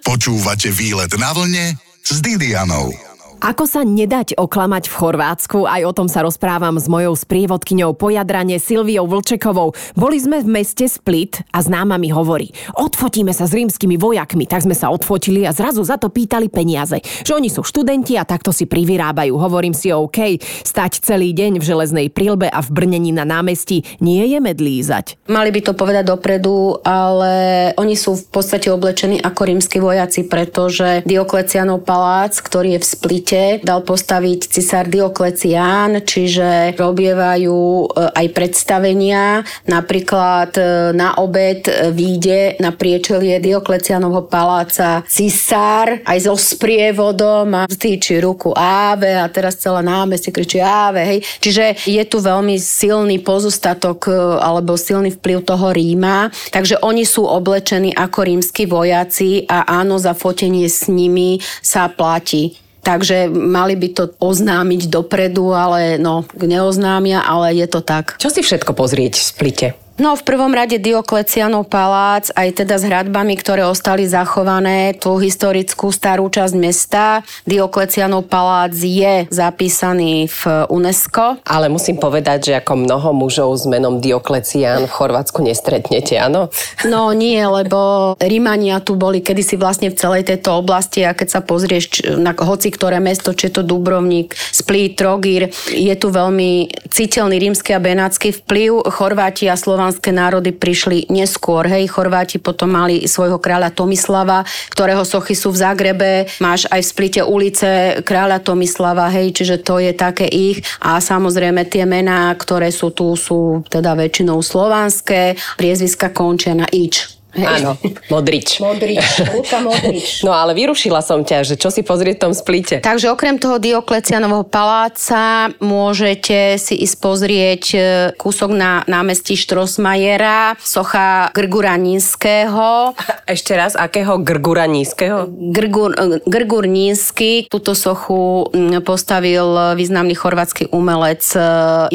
Počúvate 0.00 0.72
výlet 0.72 1.12
na 1.20 1.30
vlne 1.36 1.76
s 2.02 2.18
Didianou. 2.24 3.11
Ako 3.42 3.66
sa 3.66 3.82
nedať 3.82 4.38
oklamať 4.38 4.86
v 4.86 4.94
Chorvátsku, 5.02 5.66
aj 5.66 5.82
o 5.82 5.90
tom 5.90 6.06
sa 6.06 6.22
rozprávam 6.22 6.78
s 6.78 6.86
mojou 6.86 7.18
sprievodkyňou 7.18 7.90
po 7.98 8.06
Jadrane 8.06 8.62
Silviou 8.62 9.10
Vlčekovou. 9.10 9.74
Boli 9.98 10.22
sme 10.22 10.46
v 10.46 10.62
meste 10.62 10.86
Split 10.86 11.42
a 11.50 11.58
známa 11.58 11.98
mi 11.98 12.14
hovorí, 12.14 12.54
odfotíme 12.78 13.34
sa 13.34 13.50
s 13.50 13.58
rímskymi 13.58 13.98
vojakmi, 13.98 14.46
tak 14.46 14.62
sme 14.62 14.78
sa 14.78 14.94
odfotili 14.94 15.42
a 15.42 15.50
zrazu 15.50 15.82
za 15.82 15.98
to 15.98 16.06
pýtali 16.06 16.54
peniaze. 16.54 17.02
Že 17.02 17.42
oni 17.42 17.50
sú 17.50 17.66
študenti 17.66 18.14
a 18.14 18.22
takto 18.22 18.54
si 18.54 18.62
privyrábajú. 18.70 19.34
Hovorím 19.34 19.74
si 19.74 19.90
OK, 19.90 20.38
stať 20.62 21.02
celý 21.02 21.34
deň 21.34 21.58
v 21.58 21.66
železnej 21.66 22.06
prílbe 22.14 22.46
a 22.46 22.62
v 22.62 22.70
brnení 22.70 23.10
na 23.10 23.26
námestí 23.26 23.82
nie 23.98 24.22
je 24.22 24.38
medlízať. 24.38 25.18
Mali 25.26 25.50
by 25.50 25.66
to 25.66 25.72
povedať 25.74 26.06
dopredu, 26.06 26.78
ale 26.86 27.34
oni 27.74 27.98
sú 27.98 28.14
v 28.14 28.38
podstate 28.38 28.70
oblečení 28.70 29.18
ako 29.18 29.50
rímsky 29.50 29.82
vojaci, 29.82 30.30
pretože 30.30 31.02
Dioklecianov 31.02 31.82
palác, 31.82 32.38
ktorý 32.38 32.78
je 32.78 32.80
v 32.80 32.86
Splite, 32.86 33.31
dal 33.64 33.80
postaviť 33.82 34.40
cisár 34.52 34.86
Dioklecián, 34.88 36.04
čiže 36.04 36.76
robievajú 36.76 37.58
e, 37.58 37.86
aj 38.12 38.26
predstavenia. 38.36 39.40
Napríklad 39.64 40.52
e, 40.56 40.62
na 40.92 41.16
obed 41.16 41.64
e, 41.66 41.90
výjde 41.90 42.60
na 42.60 42.74
priečelie 42.74 43.40
Dioklecianovho 43.40 44.28
paláca 44.28 45.00
cisár 45.08 46.04
aj 46.04 46.18
so 46.28 46.34
sprievodom 46.36 47.48
a 47.56 47.62
stýči 47.64 48.20
ruku 48.20 48.52
Áve 48.56 49.16
a 49.16 49.26
teraz 49.32 49.56
celé 49.60 49.80
námestie 49.80 50.34
kričí 50.34 50.60
Áve. 50.60 51.00
Hej. 51.02 51.18
Čiže 51.40 51.64
je 51.88 52.02
tu 52.04 52.20
veľmi 52.20 52.60
silný 52.60 53.20
pozostatok 53.20 54.12
alebo 54.40 54.76
silný 54.76 55.14
vplyv 55.16 55.38
toho 55.48 55.72
Ríma. 55.72 56.28
Takže 56.52 56.82
oni 56.84 57.08
sú 57.08 57.24
oblečení 57.24 57.96
ako 57.96 58.18
rímsky 58.28 58.68
vojaci 58.68 59.48
a 59.48 59.64
áno, 59.80 59.96
za 59.96 60.12
fotenie 60.12 60.68
s 60.68 60.90
nimi 60.90 61.40
sa 61.62 61.88
platí. 61.88 62.62
Takže 62.82 63.30
mali 63.30 63.78
by 63.78 63.88
to 63.94 64.04
oznámiť 64.18 64.90
dopredu, 64.90 65.54
ale 65.54 66.02
no, 66.02 66.26
neoznámia, 66.34 67.22
ale 67.22 67.54
je 67.54 67.66
to 67.70 67.78
tak. 67.78 68.18
Čo 68.18 68.34
si 68.34 68.42
všetko 68.42 68.74
pozrieť 68.74 69.18
v 69.18 69.22
Splite? 69.22 69.68
No 70.02 70.18
v 70.18 70.26
prvom 70.26 70.50
rade 70.50 70.82
Dioklecianov 70.82 71.70
palác, 71.70 72.34
aj 72.34 72.58
teda 72.58 72.74
s 72.74 72.82
hradbami, 72.82 73.38
ktoré 73.38 73.62
ostali 73.62 74.02
zachované, 74.02 74.98
tú 74.98 75.14
historickú 75.22 75.94
starú 75.94 76.26
časť 76.26 76.58
mesta. 76.58 77.22
Dioklecianov 77.46 78.26
palác 78.26 78.74
je 78.74 79.30
zapísaný 79.30 80.26
v 80.26 80.66
UNESCO. 80.74 81.38
Ale 81.46 81.70
musím 81.70 82.02
povedať, 82.02 82.50
že 82.50 82.52
ako 82.58 82.82
mnoho 82.82 83.14
mužov 83.14 83.54
s 83.54 83.62
menom 83.70 84.02
Dioklecian 84.02 84.90
v 84.90 84.92
Chorvátsku 84.92 85.38
nestretnete, 85.38 86.18
áno? 86.18 86.50
No 86.82 87.14
nie, 87.14 87.38
lebo 87.38 88.18
Rímania 88.18 88.82
tu 88.82 88.98
boli 88.98 89.22
kedysi 89.22 89.54
vlastne 89.54 89.94
v 89.94 90.02
celej 90.02 90.26
tejto 90.26 90.58
oblasti 90.58 91.06
a 91.06 91.14
keď 91.14 91.28
sa 91.30 91.40
pozrieš 91.46 92.10
na 92.18 92.34
hoci 92.34 92.74
ktoré 92.74 92.98
mesto, 92.98 93.38
či 93.38 93.54
je 93.54 93.54
to 93.54 93.62
Dubrovnik, 93.62 94.34
Split, 94.34 94.98
Trogir, 94.98 95.54
je 95.70 95.94
tu 95.94 96.10
veľmi 96.10 96.74
citeľný 96.90 97.38
rímsky 97.38 97.70
a 97.70 97.78
benátsky 97.78 98.34
vplyv. 98.34 98.82
Chorváti 98.90 99.46
a 99.46 99.54
slovanské 99.92 100.08
národy 100.08 100.56
prišli 100.56 101.12
neskôr. 101.12 101.68
Hej, 101.68 101.92
Chorváti 101.92 102.40
potom 102.40 102.72
mali 102.72 103.04
svojho 103.04 103.36
kráľa 103.36 103.76
Tomislava, 103.76 104.40
ktorého 104.72 105.04
sochy 105.04 105.36
sú 105.36 105.52
v 105.52 105.60
Zagrebe. 105.60 106.10
Máš 106.40 106.64
aj 106.72 106.80
v 106.80 106.88
Splite 106.88 107.20
ulice 107.20 108.00
kráľa 108.00 108.40
Tomislava, 108.40 109.12
hej, 109.12 109.36
čiže 109.36 109.60
to 109.60 109.76
je 109.84 109.92
také 109.92 110.24
ich. 110.24 110.64
A 110.80 110.96
samozrejme 110.96 111.68
tie 111.68 111.84
mená, 111.84 112.32
ktoré 112.32 112.72
sú 112.72 112.96
tu, 112.96 113.12
sú 113.20 113.60
teda 113.68 113.92
väčšinou 113.92 114.40
slovanské. 114.40 115.36
Priezviska 115.60 116.08
končia 116.08 116.56
na 116.56 116.64
ič. 116.72 117.21
Áno, 117.40 117.80
Modrič. 118.12 118.60
Modrič, 118.60 119.24
Luka 119.32 119.58
Modrič. 119.64 120.20
No 120.26 120.36
ale 120.36 120.52
vyrušila 120.52 121.00
som 121.00 121.24
ťa, 121.24 121.44
že 121.48 121.54
čo 121.56 121.72
si 121.72 121.80
pozrieť 121.80 122.20
v 122.20 122.22
tom 122.28 122.34
splite. 122.36 122.84
Takže 122.84 123.08
okrem 123.08 123.40
toho 123.40 123.56
Dioklecianovho 123.56 124.44
paláca 124.44 125.48
môžete 125.58 126.60
si 126.60 126.76
ísť 126.76 126.96
pozrieť 127.00 127.64
e, 127.72 127.78
kúsok 128.20 128.52
na 128.52 128.84
námestí 128.84 129.34
Štrosmajera, 129.34 130.60
socha 130.60 131.32
Grgura 131.32 131.74
Nízkeho. 131.80 132.92
Ešte 133.34 133.56
raz, 133.56 133.72
akého 133.74 134.20
Grgura 134.20 134.68
Nízkeho? 134.68 135.26
Grgur, 135.28 135.96
e, 135.96 136.04
Grgur 136.28 136.68
Nízky, 136.68 137.48
túto 137.48 137.72
sochu 137.72 138.52
postavil 138.84 139.74
významný 139.74 140.12
chorvátsky 140.12 140.68
umelec 140.70 141.24
e, 141.32 141.40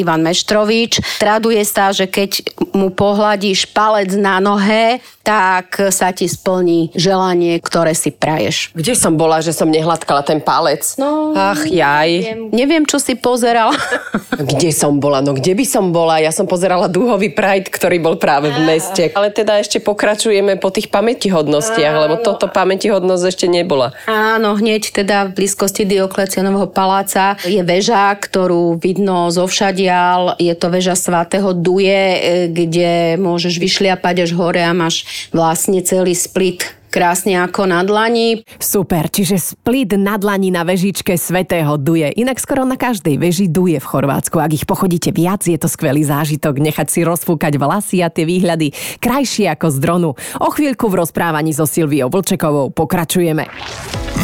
Ivan 0.02 0.26
Meštrovič. 0.26 1.22
Traduje 1.22 1.62
sa, 1.62 1.94
že 1.94 2.10
keď 2.10 2.42
mu 2.74 2.90
pohľadíš 2.90 3.70
palec 3.70 4.10
na 4.18 4.42
nohe, 4.42 4.98
tak 5.28 5.92
sa 5.92 6.08
ti 6.16 6.24
splní 6.24 6.96
želanie, 6.96 7.60
ktoré 7.60 7.92
si 7.92 8.08
praješ. 8.08 8.72
Kde 8.72 8.96
som 8.96 9.20
bola, 9.20 9.44
že 9.44 9.52
som 9.52 9.68
nehladkala 9.68 10.24
ten 10.24 10.40
palec? 10.40 10.96
No, 10.96 11.36
Ach, 11.36 11.68
jaj. 11.68 12.08
Neviem, 12.08 12.48
neviem, 12.48 12.84
čo 12.88 12.96
si 12.96 13.12
pozeral. 13.12 13.76
Kde 14.38 14.72
som 14.72 14.96
bola? 15.02 15.18
No 15.18 15.34
kde 15.34 15.52
by 15.58 15.66
som 15.66 15.90
bola? 15.90 16.22
Ja 16.22 16.30
som 16.30 16.46
pozerala 16.46 16.86
dúhový 16.86 17.34
Pride, 17.34 17.68
ktorý 17.68 17.98
bol 17.98 18.16
práve 18.22 18.54
v 18.54 18.60
meste. 18.62 19.10
Ale 19.18 19.34
teda 19.34 19.58
ešte 19.58 19.82
pokračujeme 19.82 20.54
po 20.62 20.70
tých 20.70 20.88
pamätihodnostiach, 20.94 21.94
lebo 22.06 22.22
toto 22.22 22.46
pamätihodnosť 22.46 23.24
ešte 23.26 23.46
nebola. 23.50 23.90
Áno, 24.06 24.54
hneď 24.54 24.94
teda 24.94 25.26
v 25.28 25.42
blízkosti 25.42 25.82
Dioklecianovho 25.84 26.70
paláca 26.70 27.34
je 27.42 27.58
väža, 27.66 28.14
ktorú 28.14 28.78
vidno 28.78 29.26
zo 29.34 29.50
všadial. 29.50 30.38
Je 30.38 30.54
to 30.54 30.70
väža 30.70 30.94
svatého 30.94 31.50
Duje, 31.50 31.98
e, 31.98 32.18
kde 32.46 33.18
môžeš 33.18 33.58
vyšliapať 33.58 34.22
až 34.22 34.30
hore 34.38 34.62
a 34.62 34.70
máš 34.70 35.17
vlastne 35.30 35.82
celý 35.82 36.14
split 36.14 36.78
krásne 36.88 37.36
ako 37.36 37.68
na 37.68 37.84
dlani. 37.84 38.42
Super, 38.56 39.12
čiže 39.12 39.36
split 39.38 39.94
na 39.94 40.16
dlani 40.16 40.48
na 40.48 40.64
vežičke 40.64 41.14
Svetého 41.20 41.76
Duje. 41.76 42.10
Inak 42.16 42.40
skoro 42.40 42.64
na 42.64 42.80
každej 42.80 43.20
veži 43.20 43.46
duje 43.46 43.76
v 43.76 43.86
Chorvátsku. 43.86 44.40
Ak 44.40 44.56
ich 44.56 44.64
pochodíte 44.64 45.12
viac, 45.12 45.44
je 45.44 45.60
to 45.60 45.68
skvelý 45.68 46.02
zážitok 46.02 46.58
nechať 46.58 46.88
si 46.88 47.00
rozfúkať 47.04 47.60
vlasy 47.60 48.00
a 48.00 48.08
tie 48.08 48.24
výhľady 48.24 48.72
krajšie 48.98 49.52
ako 49.52 49.68
z 49.68 49.76
dronu. 49.78 50.10
O 50.40 50.48
chvíľku 50.48 50.88
v 50.88 51.04
rozprávaní 51.04 51.52
so 51.52 51.68
Silviou 51.68 52.08
Vlčekovou 52.08 52.72
pokračujeme. 52.72 53.46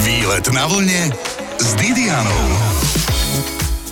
Výlet 0.02 0.46
na 0.50 0.64
vlne 0.66 1.12
s 1.60 1.68
Didianou. 1.76 2.93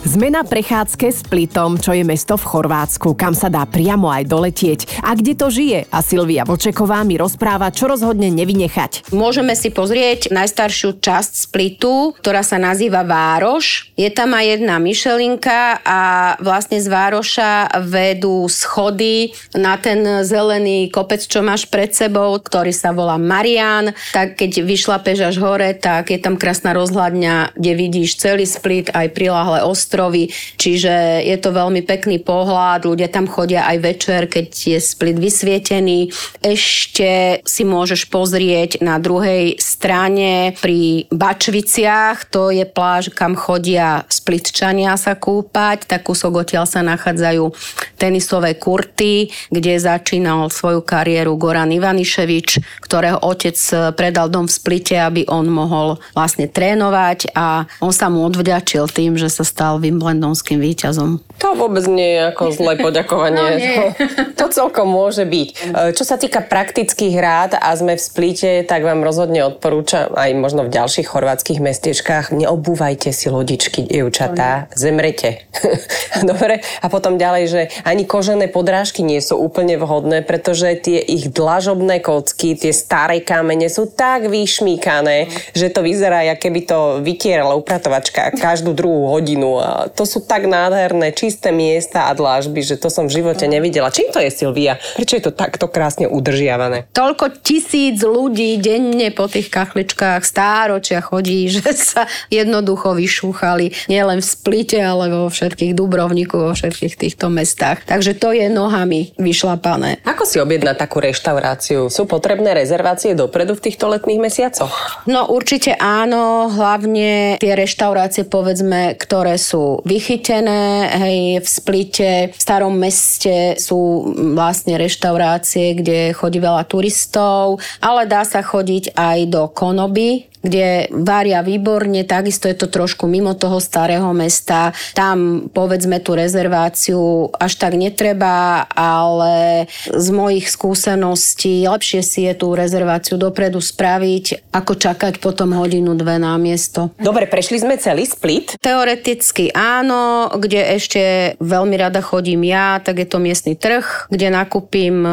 Sme 0.02 0.34
na 0.34 0.42
prechádzke 0.42 1.14
s 1.14 1.22
Plitom, 1.22 1.78
čo 1.78 1.94
je 1.94 2.02
mesto 2.02 2.34
v 2.34 2.42
Chorvátsku, 2.42 3.14
kam 3.14 3.38
sa 3.38 3.46
dá 3.46 3.62
priamo 3.62 4.10
aj 4.10 4.26
doletieť. 4.26 4.80
A 4.98 5.14
kde 5.14 5.38
to 5.38 5.46
žije? 5.46 5.86
A 5.94 6.02
Silvia 6.02 6.42
Vočeková 6.42 7.06
mi 7.06 7.14
rozpráva, 7.14 7.70
čo 7.70 7.86
rozhodne 7.86 8.26
nevynechať. 8.34 9.14
Môžeme 9.14 9.54
si 9.54 9.70
pozrieť 9.70 10.34
najstaršiu 10.34 10.98
časť 10.98 11.46
Splitu, 11.46 12.18
ktorá 12.18 12.42
sa 12.42 12.58
nazýva 12.58 13.06
Vároš. 13.06 13.94
Je 13.94 14.10
tam 14.10 14.34
aj 14.34 14.58
jedna 14.58 14.82
myšelinka 14.82 15.86
a 15.86 16.34
vlastne 16.42 16.82
z 16.82 16.90
Vároša 16.90 17.70
vedú 17.86 18.50
schody 18.50 19.30
na 19.54 19.78
ten 19.78 20.26
zelený 20.26 20.90
kopec, 20.90 21.22
čo 21.22 21.46
máš 21.46 21.70
pred 21.70 21.94
sebou, 21.94 22.42
ktorý 22.42 22.74
sa 22.74 22.90
volá 22.90 23.22
Marian. 23.22 23.94
Tak 24.10 24.34
keď 24.34 24.66
vyšlapeš 24.66 25.30
až 25.30 25.38
hore, 25.38 25.78
tak 25.78 26.10
je 26.10 26.18
tam 26.18 26.34
krásna 26.34 26.74
rozhľadňa, 26.74 27.54
kde 27.54 27.72
vidíš 27.78 28.18
celý 28.18 28.50
Split, 28.50 28.90
aj 28.90 29.14
prilahlé 29.14 29.62
ostrovy 29.62 29.91
ostrovy, 29.92 30.32
čiže 30.56 31.20
je 31.20 31.36
to 31.36 31.52
veľmi 31.52 31.84
pekný 31.84 32.24
pohľad, 32.24 32.88
ľudia 32.88 33.12
tam 33.12 33.28
chodia 33.28 33.68
aj 33.68 33.76
večer, 33.84 34.24
keď 34.24 34.48
je 34.48 34.78
split 34.80 35.20
vysvietený. 35.20 36.08
Ešte 36.40 37.44
si 37.44 37.68
môžeš 37.68 38.08
pozrieť 38.08 38.80
na 38.80 38.96
druhej 38.96 39.60
strane 39.60 40.56
pri 40.56 41.04
Bačviciach, 41.12 42.24
to 42.32 42.48
je 42.48 42.64
pláž, 42.64 43.12
kam 43.12 43.36
chodia 43.36 44.08
splitčania 44.08 44.96
sa 44.96 45.12
kúpať, 45.12 45.84
tak 45.84 46.08
kúsok 46.08 46.40
odtiaľ 46.40 46.64
sa 46.64 46.80
nachádzajú 46.80 47.52
tenisové 48.00 48.56
kurty, 48.56 49.28
kde 49.52 49.76
začínal 49.76 50.48
svoju 50.48 50.80
kariéru 50.80 51.36
Goran 51.36 51.68
Ivaniševič, 51.68 52.80
ktorého 52.80 53.20
otec 53.20 53.60
predal 53.92 54.32
dom 54.32 54.48
v 54.48 54.56
Splite, 54.56 54.96
aby 54.96 55.28
on 55.28 55.52
mohol 55.52 56.00
vlastne 56.16 56.48
trénovať. 56.48 57.36
A 57.36 57.68
on 57.84 57.92
sa 57.92 58.08
mu 58.08 58.24
odvďačil 58.24 58.88
tým, 58.88 59.20
že 59.20 59.28
sa 59.28 59.42
stal 59.42 59.81
Wimbledonským 59.82 60.62
víťazom. 60.62 61.18
To 61.42 61.58
vôbec 61.58 61.82
nie 61.90 62.14
je 62.14 62.20
ako 62.30 62.42
zlé 62.54 62.74
poďakovanie. 62.78 63.40
No, 63.72 63.88
to, 63.88 64.22
to 64.46 64.46
celkom 64.62 64.86
môže 64.90 65.24
byť. 65.24 65.48
E, 65.48 65.54
čo 65.96 66.04
sa 66.04 66.20
týka 66.20 66.44
praktických 66.44 67.14
rád 67.18 67.50
a 67.58 67.72
sme 67.74 67.96
v 67.98 68.02
Splíte, 68.02 68.62
tak 68.68 68.84
vám 68.84 69.00
rozhodne 69.02 69.42
odporúčam 69.42 70.12
aj 70.12 70.30
možno 70.36 70.68
v 70.68 70.74
ďalších 70.74 71.08
chorvátskych 71.08 71.58
mestečkách, 71.58 72.36
neobúvajte 72.36 73.10
si 73.10 73.32
lodičky, 73.32 73.88
dievčatá, 73.88 74.68
zemrete. 74.76 75.48
Dobre? 76.30 76.60
A 76.84 76.86
potom 76.92 77.16
ďalej, 77.16 77.44
že 77.48 77.62
ani 77.82 78.04
kožené 78.04 78.52
podrážky 78.52 79.00
nie 79.00 79.18
sú 79.18 79.40
úplne 79.40 79.80
vhodné, 79.80 80.22
pretože 80.22 80.68
tie 80.78 81.00
ich 81.00 81.32
dlažobné 81.32 82.04
kocky, 82.04 82.54
tie 82.54 82.70
staré 82.70 83.24
kamene 83.24 83.72
sú 83.72 83.88
tak 83.88 84.28
vyšmíkané, 84.28 85.32
že 85.56 85.72
to 85.72 85.80
vyzerá, 85.80 86.22
ako 86.28 86.42
keby 86.44 86.60
to 86.68 86.78
vytierala 87.00 87.56
upratovačka 87.56 88.36
každú 88.36 88.76
druhú 88.76 89.08
hodinu 89.16 89.58
a 89.58 89.71
to 89.94 90.04
sú 90.04 90.24
tak 90.24 90.46
nádherné, 90.46 91.14
čisté 91.14 91.50
miesta 91.54 92.08
a 92.08 92.16
dlážby, 92.16 92.60
že 92.62 92.76
to 92.78 92.88
som 92.88 93.08
v 93.08 93.22
živote 93.22 93.46
nevidela. 93.46 93.92
Čím 93.94 94.12
to 94.12 94.18
je, 94.20 94.30
Silvia? 94.30 94.78
Prečo 94.96 95.18
je 95.18 95.24
to 95.24 95.32
takto 95.32 95.68
krásne 95.70 96.06
udržiavané? 96.10 96.90
Toľko 96.92 97.42
tisíc 97.44 98.00
ľudí 98.02 98.58
denne 98.60 99.08
po 99.14 99.30
tých 99.30 99.48
kachličkách 99.48 100.22
stáročia 100.26 101.00
chodí, 101.00 101.48
že 101.54 101.72
sa 101.72 102.04
jednoducho 102.28 102.94
vyšúchali 102.96 103.72
nielen 103.88 104.20
v 104.20 104.26
Splite, 104.26 104.78
ale 104.82 105.08
vo 105.12 105.28
všetkých 105.30 105.72
Dubrovníku, 105.76 106.36
vo 106.36 106.52
všetkých 106.52 106.94
týchto 106.98 107.32
mestách. 107.32 107.84
Takže 107.86 108.18
to 108.18 108.34
je 108.34 108.46
nohami 108.52 109.14
vyšlapané. 109.16 110.02
Ako 110.04 110.26
si 110.26 110.42
objednať 110.42 110.76
takú 110.76 110.98
reštauráciu? 111.00 111.88
Sú 111.88 112.04
potrebné 112.04 112.52
rezervácie 112.52 113.14
dopredu 113.14 113.54
v 113.56 113.64
týchto 113.70 113.88
letných 113.88 114.20
mesiacoch? 114.20 114.72
No 115.08 115.30
určite 115.30 115.74
áno, 115.78 116.50
hlavne 116.50 117.36
tie 117.38 117.52
reštaurácie, 117.54 118.26
povedzme, 118.26 118.94
ktoré 118.98 119.38
sú 119.38 119.61
vychytené, 119.84 120.88
hej, 120.98 121.18
v 121.42 121.48
Splite, 121.48 122.12
v 122.32 122.40
starom 122.40 122.74
meste 122.74 123.58
sú 123.60 124.12
vlastne 124.34 124.80
reštaurácie, 124.80 125.78
kde 125.78 126.16
chodí 126.16 126.40
veľa 126.40 126.64
turistov, 126.66 127.60
ale 127.78 128.08
dá 128.08 128.24
sa 128.24 128.40
chodiť 128.42 128.96
aj 128.96 129.18
do 129.28 129.42
Konoby, 129.52 130.31
kde 130.42 130.90
varia 130.90 131.40
výborne, 131.40 132.02
takisto 132.02 132.50
je 132.50 132.58
to 132.58 132.66
trošku 132.66 133.06
mimo 133.06 133.32
toho 133.38 133.62
starého 133.62 134.10
mesta. 134.12 134.74
Tam 134.92 135.48
povedzme 135.48 136.02
tú 136.02 136.18
rezerváciu 136.18 137.30
až 137.38 137.56
tak 137.56 137.78
netreba, 137.78 138.66
ale 138.74 139.66
z 139.86 140.08
mojich 140.10 140.50
skúseností 140.50 141.64
lepšie 141.64 142.02
si 142.02 142.20
je 142.26 142.34
tú 142.34 142.52
rezerváciu 142.58 143.16
dopredu 143.16 143.62
spraviť, 143.62 144.52
ako 144.52 144.72
čakať 144.76 145.22
potom 145.22 145.54
hodinu, 145.54 145.94
dve 145.94 146.18
na 146.18 146.34
miesto. 146.36 146.90
Dobre, 146.98 147.30
prešli 147.30 147.62
sme 147.62 147.78
celý 147.78 148.04
split? 148.04 148.58
Teoreticky 148.58 149.54
áno, 149.54 150.28
kde 150.34 150.74
ešte 150.74 151.02
veľmi 151.38 151.78
rada 151.78 152.02
chodím 152.02 152.42
ja, 152.42 152.82
tak 152.82 152.98
je 152.98 153.06
to 153.06 153.22
miestny 153.22 153.54
trh, 153.54 154.10
kde 154.10 154.34
nakúpim 154.34 155.06
e, 155.06 155.12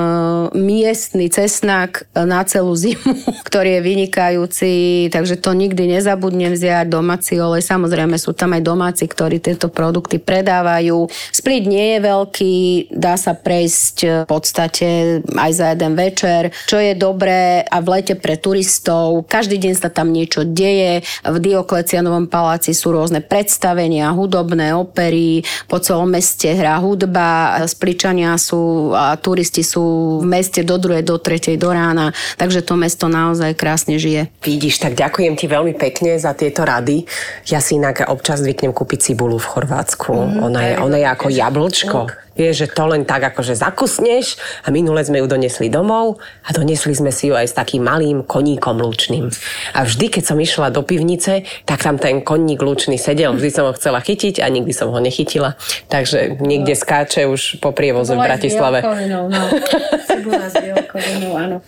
miestny 0.58 1.30
cesnak 1.30 2.10
na 2.18 2.42
celú 2.44 2.74
zimu, 2.74 3.13
ktorý 3.48 3.80
je 3.80 3.82
vynikajúci, 3.86 4.74
takže 5.19 5.36
to 5.43 5.51
nikdy 5.51 5.99
nezabudnem 5.99 6.55
vziať. 6.55 6.88
Domáci 6.88 7.36
olej, 7.36 7.67
samozrejme 7.67 8.15
sú 8.15 8.32
tam 8.32 8.55
aj 8.55 8.63
domáci, 8.63 9.03
ktorí 9.03 9.43
tieto 9.43 9.67
produkty 9.67 10.15
predávajú. 10.15 11.12
Split 11.36 11.67
nie 11.67 11.99
je 11.99 11.99
veľký, 11.99 12.55
dá 12.95 13.19
sa 13.19 13.36
prejsť 13.36 14.23
v 14.23 14.29
podstate 14.32 15.19
aj 15.27 15.51
za 15.51 15.75
jeden 15.75 15.99
večer, 15.99 16.55
čo 16.71 16.79
je 16.79 16.95
dobré 16.95 17.67
a 17.67 17.84
v 17.84 17.99
lete 17.99 18.15
pre 18.15 18.39
turistov. 18.39 19.27
Každý 19.27 19.60
deň 19.60 19.73
sa 19.75 19.91
tam 19.91 20.15
niečo 20.15 20.47
deje. 20.47 21.03
V 21.27 21.38
Dioklecianovom 21.43 22.32
paláci 22.32 22.71
sú 22.71 22.95
rôzne 22.95 23.19
predstavenia, 23.19 24.15
hudobné 24.15 24.71
opery, 24.71 25.43
po 25.67 25.84
celom 25.84 26.08
meste 26.08 26.47
hrá 26.55 26.79
hudba, 26.79 27.60
spličania 27.67 28.39
sú 28.39 28.95
a 28.95 29.19
turisti 29.19 29.67
sú 29.67 30.23
v 30.23 30.25
meste 30.32 30.63
do 30.63 30.79
druhej, 30.79 31.03
do 31.03 31.19
tretej, 31.19 31.60
do 31.60 31.75
rána, 31.75 32.15
takže 32.39 32.63
to 32.63 32.79
mesto 32.79 33.12
naozaj 33.12 33.51
krásne 33.60 33.99
žije. 33.99 34.32
Vidíš, 34.39 34.79
tak 34.79 34.95
ďakujem 34.95 35.09
ti 35.36 35.45
veľmi 35.50 35.74
pekne 35.76 36.15
za 36.15 36.32
tieto 36.38 36.63
rady. 36.63 37.04
Ja 37.50 37.60
si 37.60 37.76
inak 37.76 38.06
občas 38.08 38.41
zvyknem 38.45 38.72
kúpiť 38.72 39.12
cibulu 39.12 39.41
v 39.41 39.50
Chorvátsku. 39.50 40.13
Mm, 40.13 40.45
ona, 40.45 40.60
je, 40.63 40.74
ona 40.80 40.98
je 40.98 41.08
ako 41.10 41.28
jablčko. 41.34 42.00
Vieš, 42.39 42.56
že 42.56 42.67
to 42.71 42.88
len 42.88 43.04
tak 43.04 43.36
akože 43.36 43.60
zakusneš 43.60 44.39
a 44.63 44.71
minule 44.71 45.04
sme 45.04 45.19
ju 45.19 45.28
donesli 45.28 45.67
domov 45.67 46.23
a 46.47 46.56
donesli 46.56 46.95
sme 46.95 47.12
si 47.12 47.28
ju 47.28 47.36
aj 47.36 47.52
s 47.52 47.54
takým 47.54 47.84
malým 47.84 48.23
koníkom 48.23 48.80
lučným. 48.80 49.28
A 49.75 49.84
vždy, 49.84 50.08
keď 50.08 50.23
som 50.23 50.39
išla 50.39 50.71
do 50.71 50.88
pivnice, 50.88 51.43
tak 51.67 51.84
tam 51.84 51.99
ten 51.99 52.23
koník 52.23 52.63
lučný 52.63 52.95
sedel. 52.95 53.36
Vždy 53.36 53.52
som 53.52 53.67
ho 53.67 53.75
chcela 53.75 53.99
chytiť 53.99 54.39
a 54.39 54.47
nikdy 54.47 54.71
som 54.71 54.88
ho 54.88 54.99
nechytila. 55.04 55.60
Takže 55.91 56.39
niekde 56.39 56.80
skáče 56.80 57.28
už 57.28 57.60
po 57.60 57.75
prievozu 57.75 58.15
v 58.15 58.23
Bratislave. 58.23 58.88
No. 59.12 59.28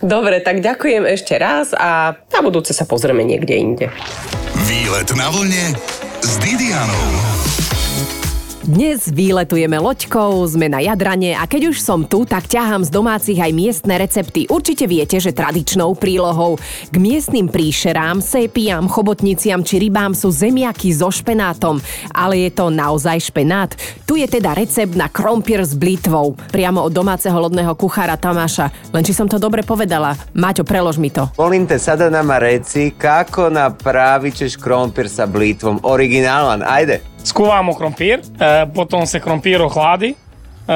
Dobre, 0.00 0.40
tak 0.40 0.64
ďakujem 0.64 1.04
ešte 1.04 1.36
raz 1.36 1.76
a 1.76 2.16
na 2.16 2.40
budúce 2.40 2.72
sa 2.72 2.88
pozrieme 2.88 3.28
niekde 3.28 3.60
inde. 3.60 3.86
Výlet 4.64 5.12
na 5.12 5.28
vlne 5.28 5.76
s 6.24 6.40
Didianou. 6.40 7.51
Dnes 8.62 9.10
výletujeme 9.10 9.74
loďkou, 9.74 10.46
sme 10.46 10.70
na 10.70 10.78
Jadrane 10.78 11.34
a 11.34 11.50
keď 11.50 11.74
už 11.74 11.82
som 11.82 12.06
tu, 12.06 12.22
tak 12.22 12.46
ťahám 12.46 12.86
z 12.86 12.94
domácich 12.94 13.34
aj 13.34 13.50
miestne 13.50 13.98
recepty. 13.98 14.46
Určite 14.46 14.86
viete, 14.86 15.18
že 15.18 15.34
tradičnou 15.34 15.98
prílohou 15.98 16.62
k 16.86 16.94
miestnym 16.94 17.50
príšerám, 17.50 18.22
sépiam, 18.22 18.86
chobotniciam 18.86 19.66
či 19.66 19.82
rybám 19.82 20.14
sú 20.14 20.30
zemiaky 20.30 20.94
so 20.94 21.10
špenátom. 21.10 21.82
Ale 22.14 22.38
je 22.46 22.54
to 22.54 22.70
naozaj 22.70 23.34
špenát? 23.34 23.74
Tu 24.06 24.22
je 24.22 24.30
teda 24.30 24.54
recept 24.54 24.94
na 24.94 25.10
krompier 25.10 25.66
s 25.66 25.74
blitvou. 25.74 26.38
Priamo 26.54 26.86
od 26.86 26.94
domáceho 26.94 27.34
lodného 27.34 27.74
kuchára 27.74 28.14
Tamáša. 28.14 28.94
Len 28.94 29.02
či 29.02 29.10
som 29.10 29.26
to 29.26 29.42
dobre 29.42 29.66
povedala. 29.66 30.14
Maťo, 30.38 30.62
prelož 30.62 31.02
mi 31.02 31.10
to. 31.10 31.26
Molim 31.34 31.66
sada 31.66 32.06
nama 32.06 32.38
reci 32.38 32.94
kako 32.94 33.50
napravit 33.50 34.38
ćeš 34.38 34.54
krompir 34.54 35.10
sa 35.10 35.26
blitvom. 35.26 35.82
Originalan, 35.82 36.62
ajde. 36.62 37.11
Skuvamo 37.24 37.74
krompir, 37.74 38.20
e, 38.20 38.66
potom 38.74 39.06
se 39.06 39.20
krompir 39.20 39.62
ohladi, 39.62 40.14
e, 40.68 40.74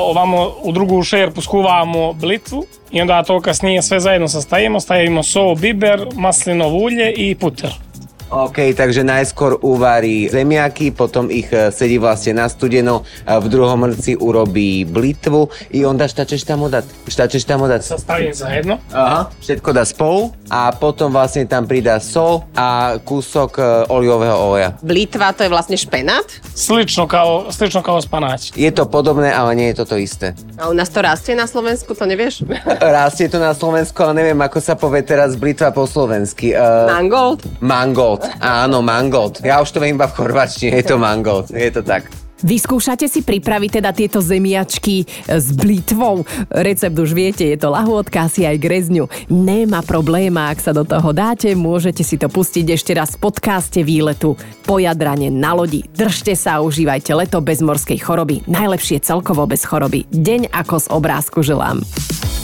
ovamo 0.00 0.52
u 0.62 0.72
drugu 0.72 1.02
šerpu 1.02 1.40
skuvamo 1.40 2.12
blitvu 2.12 2.64
i 2.90 3.00
onda 3.00 3.22
to 3.22 3.40
kasnije 3.40 3.82
sve 3.82 4.00
zajedno 4.00 4.28
sastavimo, 4.28 4.80
stavimo 4.80 5.22
sol, 5.22 5.54
biber, 5.54 6.06
maslinovo 6.14 6.78
ulje 6.78 7.12
i 7.12 7.34
puter. 7.34 7.85
OK, 8.30 8.74
takže 8.74 9.06
najskôr 9.06 9.62
uvarí 9.62 10.26
zemiaky, 10.26 10.90
potom 10.90 11.30
ich 11.30 11.46
e, 11.54 11.70
sedí 11.70 11.94
vlastne 11.94 12.42
na 12.42 12.50
studeno, 12.50 13.06
a 13.22 13.38
v 13.38 13.46
druhom 13.46 13.86
rci 13.94 14.18
urobí 14.18 14.82
blitvu 14.82 15.46
i 15.70 15.86
onda 15.86 16.10
šta 16.10 16.26
ćeš 16.26 16.42
tamo 16.42 16.66
dať? 16.66 16.84
Šta 17.06 17.28
ćeš 17.30 17.44
tamo 17.46 17.70
dať? 17.70 17.82
Sastavim 17.86 18.34
zajedno. 18.34 18.78
Aha. 18.90 19.30
Všetko 19.38 19.70
dá 19.70 19.86
spolu 19.86 20.34
a 20.50 20.74
potom 20.74 21.14
vlastne 21.14 21.46
tam 21.46 21.70
pridá 21.70 22.02
sol 22.02 22.42
a 22.58 22.98
kúsok 22.98 23.50
e, 23.58 23.62
olivového 23.94 24.34
oleja. 24.34 24.74
Blitva 24.82 25.30
to 25.30 25.46
je 25.46 25.50
vlastne 25.50 25.78
špenát. 25.78 26.26
Slično 26.54 27.06
kao, 27.06 27.52
slično 27.54 27.82
kao 27.82 28.02
spanać. 28.02 28.52
Je 28.58 28.70
to 28.74 28.90
podobné, 28.90 29.30
ale 29.30 29.54
nie 29.54 29.70
je 29.70 29.86
to 29.86 29.94
to 29.94 29.96
isté. 30.02 30.34
A 30.58 30.66
u 30.70 30.74
nás 30.74 30.90
to 30.90 30.98
rastie 30.98 31.38
na 31.38 31.46
Slovensku, 31.46 31.94
to 31.94 32.02
nevieš? 32.06 32.42
Rastie 32.98 33.30
to 33.30 33.38
na 33.38 33.54
Slovensku, 33.54 34.02
ale 34.02 34.24
neviem, 34.24 34.38
ako 34.42 34.58
sa 34.58 34.74
povie 34.74 35.06
teraz 35.06 35.38
blitva 35.38 35.70
po 35.70 35.86
slovensky. 35.86 36.56
Uh, 36.56 36.90
Mangold? 36.90 37.46
mangold. 37.60 38.15
Áno, 38.40 38.82
mangold. 38.82 39.40
Ja 39.44 39.60
už 39.62 39.72
to 39.72 39.80
viem 39.82 39.96
iba 39.96 40.08
v 40.08 40.16
chorvačtine, 40.16 40.76
je 40.80 40.84
to 40.84 40.96
mangold. 40.96 41.50
Je 41.52 41.70
to 41.72 41.82
tak. 41.82 42.08
Vyskúšate 42.44 43.08
si 43.08 43.24
pripraviť 43.24 43.80
teda 43.80 43.90
tieto 43.96 44.20
zemiačky 44.20 45.08
s 45.24 45.56
blitvou. 45.56 46.28
Recept 46.52 46.92
už 46.92 47.16
viete, 47.16 47.48
je 47.48 47.56
to 47.56 47.72
lahôdka 47.72 48.28
asi 48.28 48.44
aj 48.44 48.60
grezňu. 48.60 49.08
Nemá 49.32 49.80
probléma, 49.80 50.52
ak 50.52 50.60
sa 50.60 50.76
do 50.76 50.84
toho 50.84 51.16
dáte, 51.16 51.48
môžete 51.56 52.04
si 52.04 52.20
to 52.20 52.28
pustiť 52.28 52.66
ešte 52.76 52.92
raz 52.92 53.16
v 53.16 53.24
podcaste 53.24 53.80
výletu 53.80 54.36
po 54.68 54.76
Jadrane 54.76 55.32
na 55.32 55.56
lodi. 55.56 55.88
Držte 55.96 56.36
sa 56.36 56.60
a 56.60 56.64
užívajte 56.64 57.16
leto 57.16 57.40
bez 57.40 57.64
morskej 57.64 58.04
choroby. 58.04 58.44
Najlepšie 58.44 59.00
celkovo 59.00 59.48
bez 59.48 59.64
choroby. 59.64 60.04
Deň 60.12 60.52
ako 60.52 60.76
z 60.76 60.86
obrázku 60.92 61.40
želám. 61.40 61.80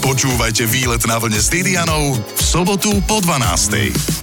Počúvajte 0.00 0.66
výlet 0.72 1.04
na 1.04 1.20
vlne 1.20 1.38
s 1.38 1.52
Didianou 1.52 2.16
v 2.16 2.40
sobotu 2.40 2.96
po 3.04 3.20
12. 3.20 4.21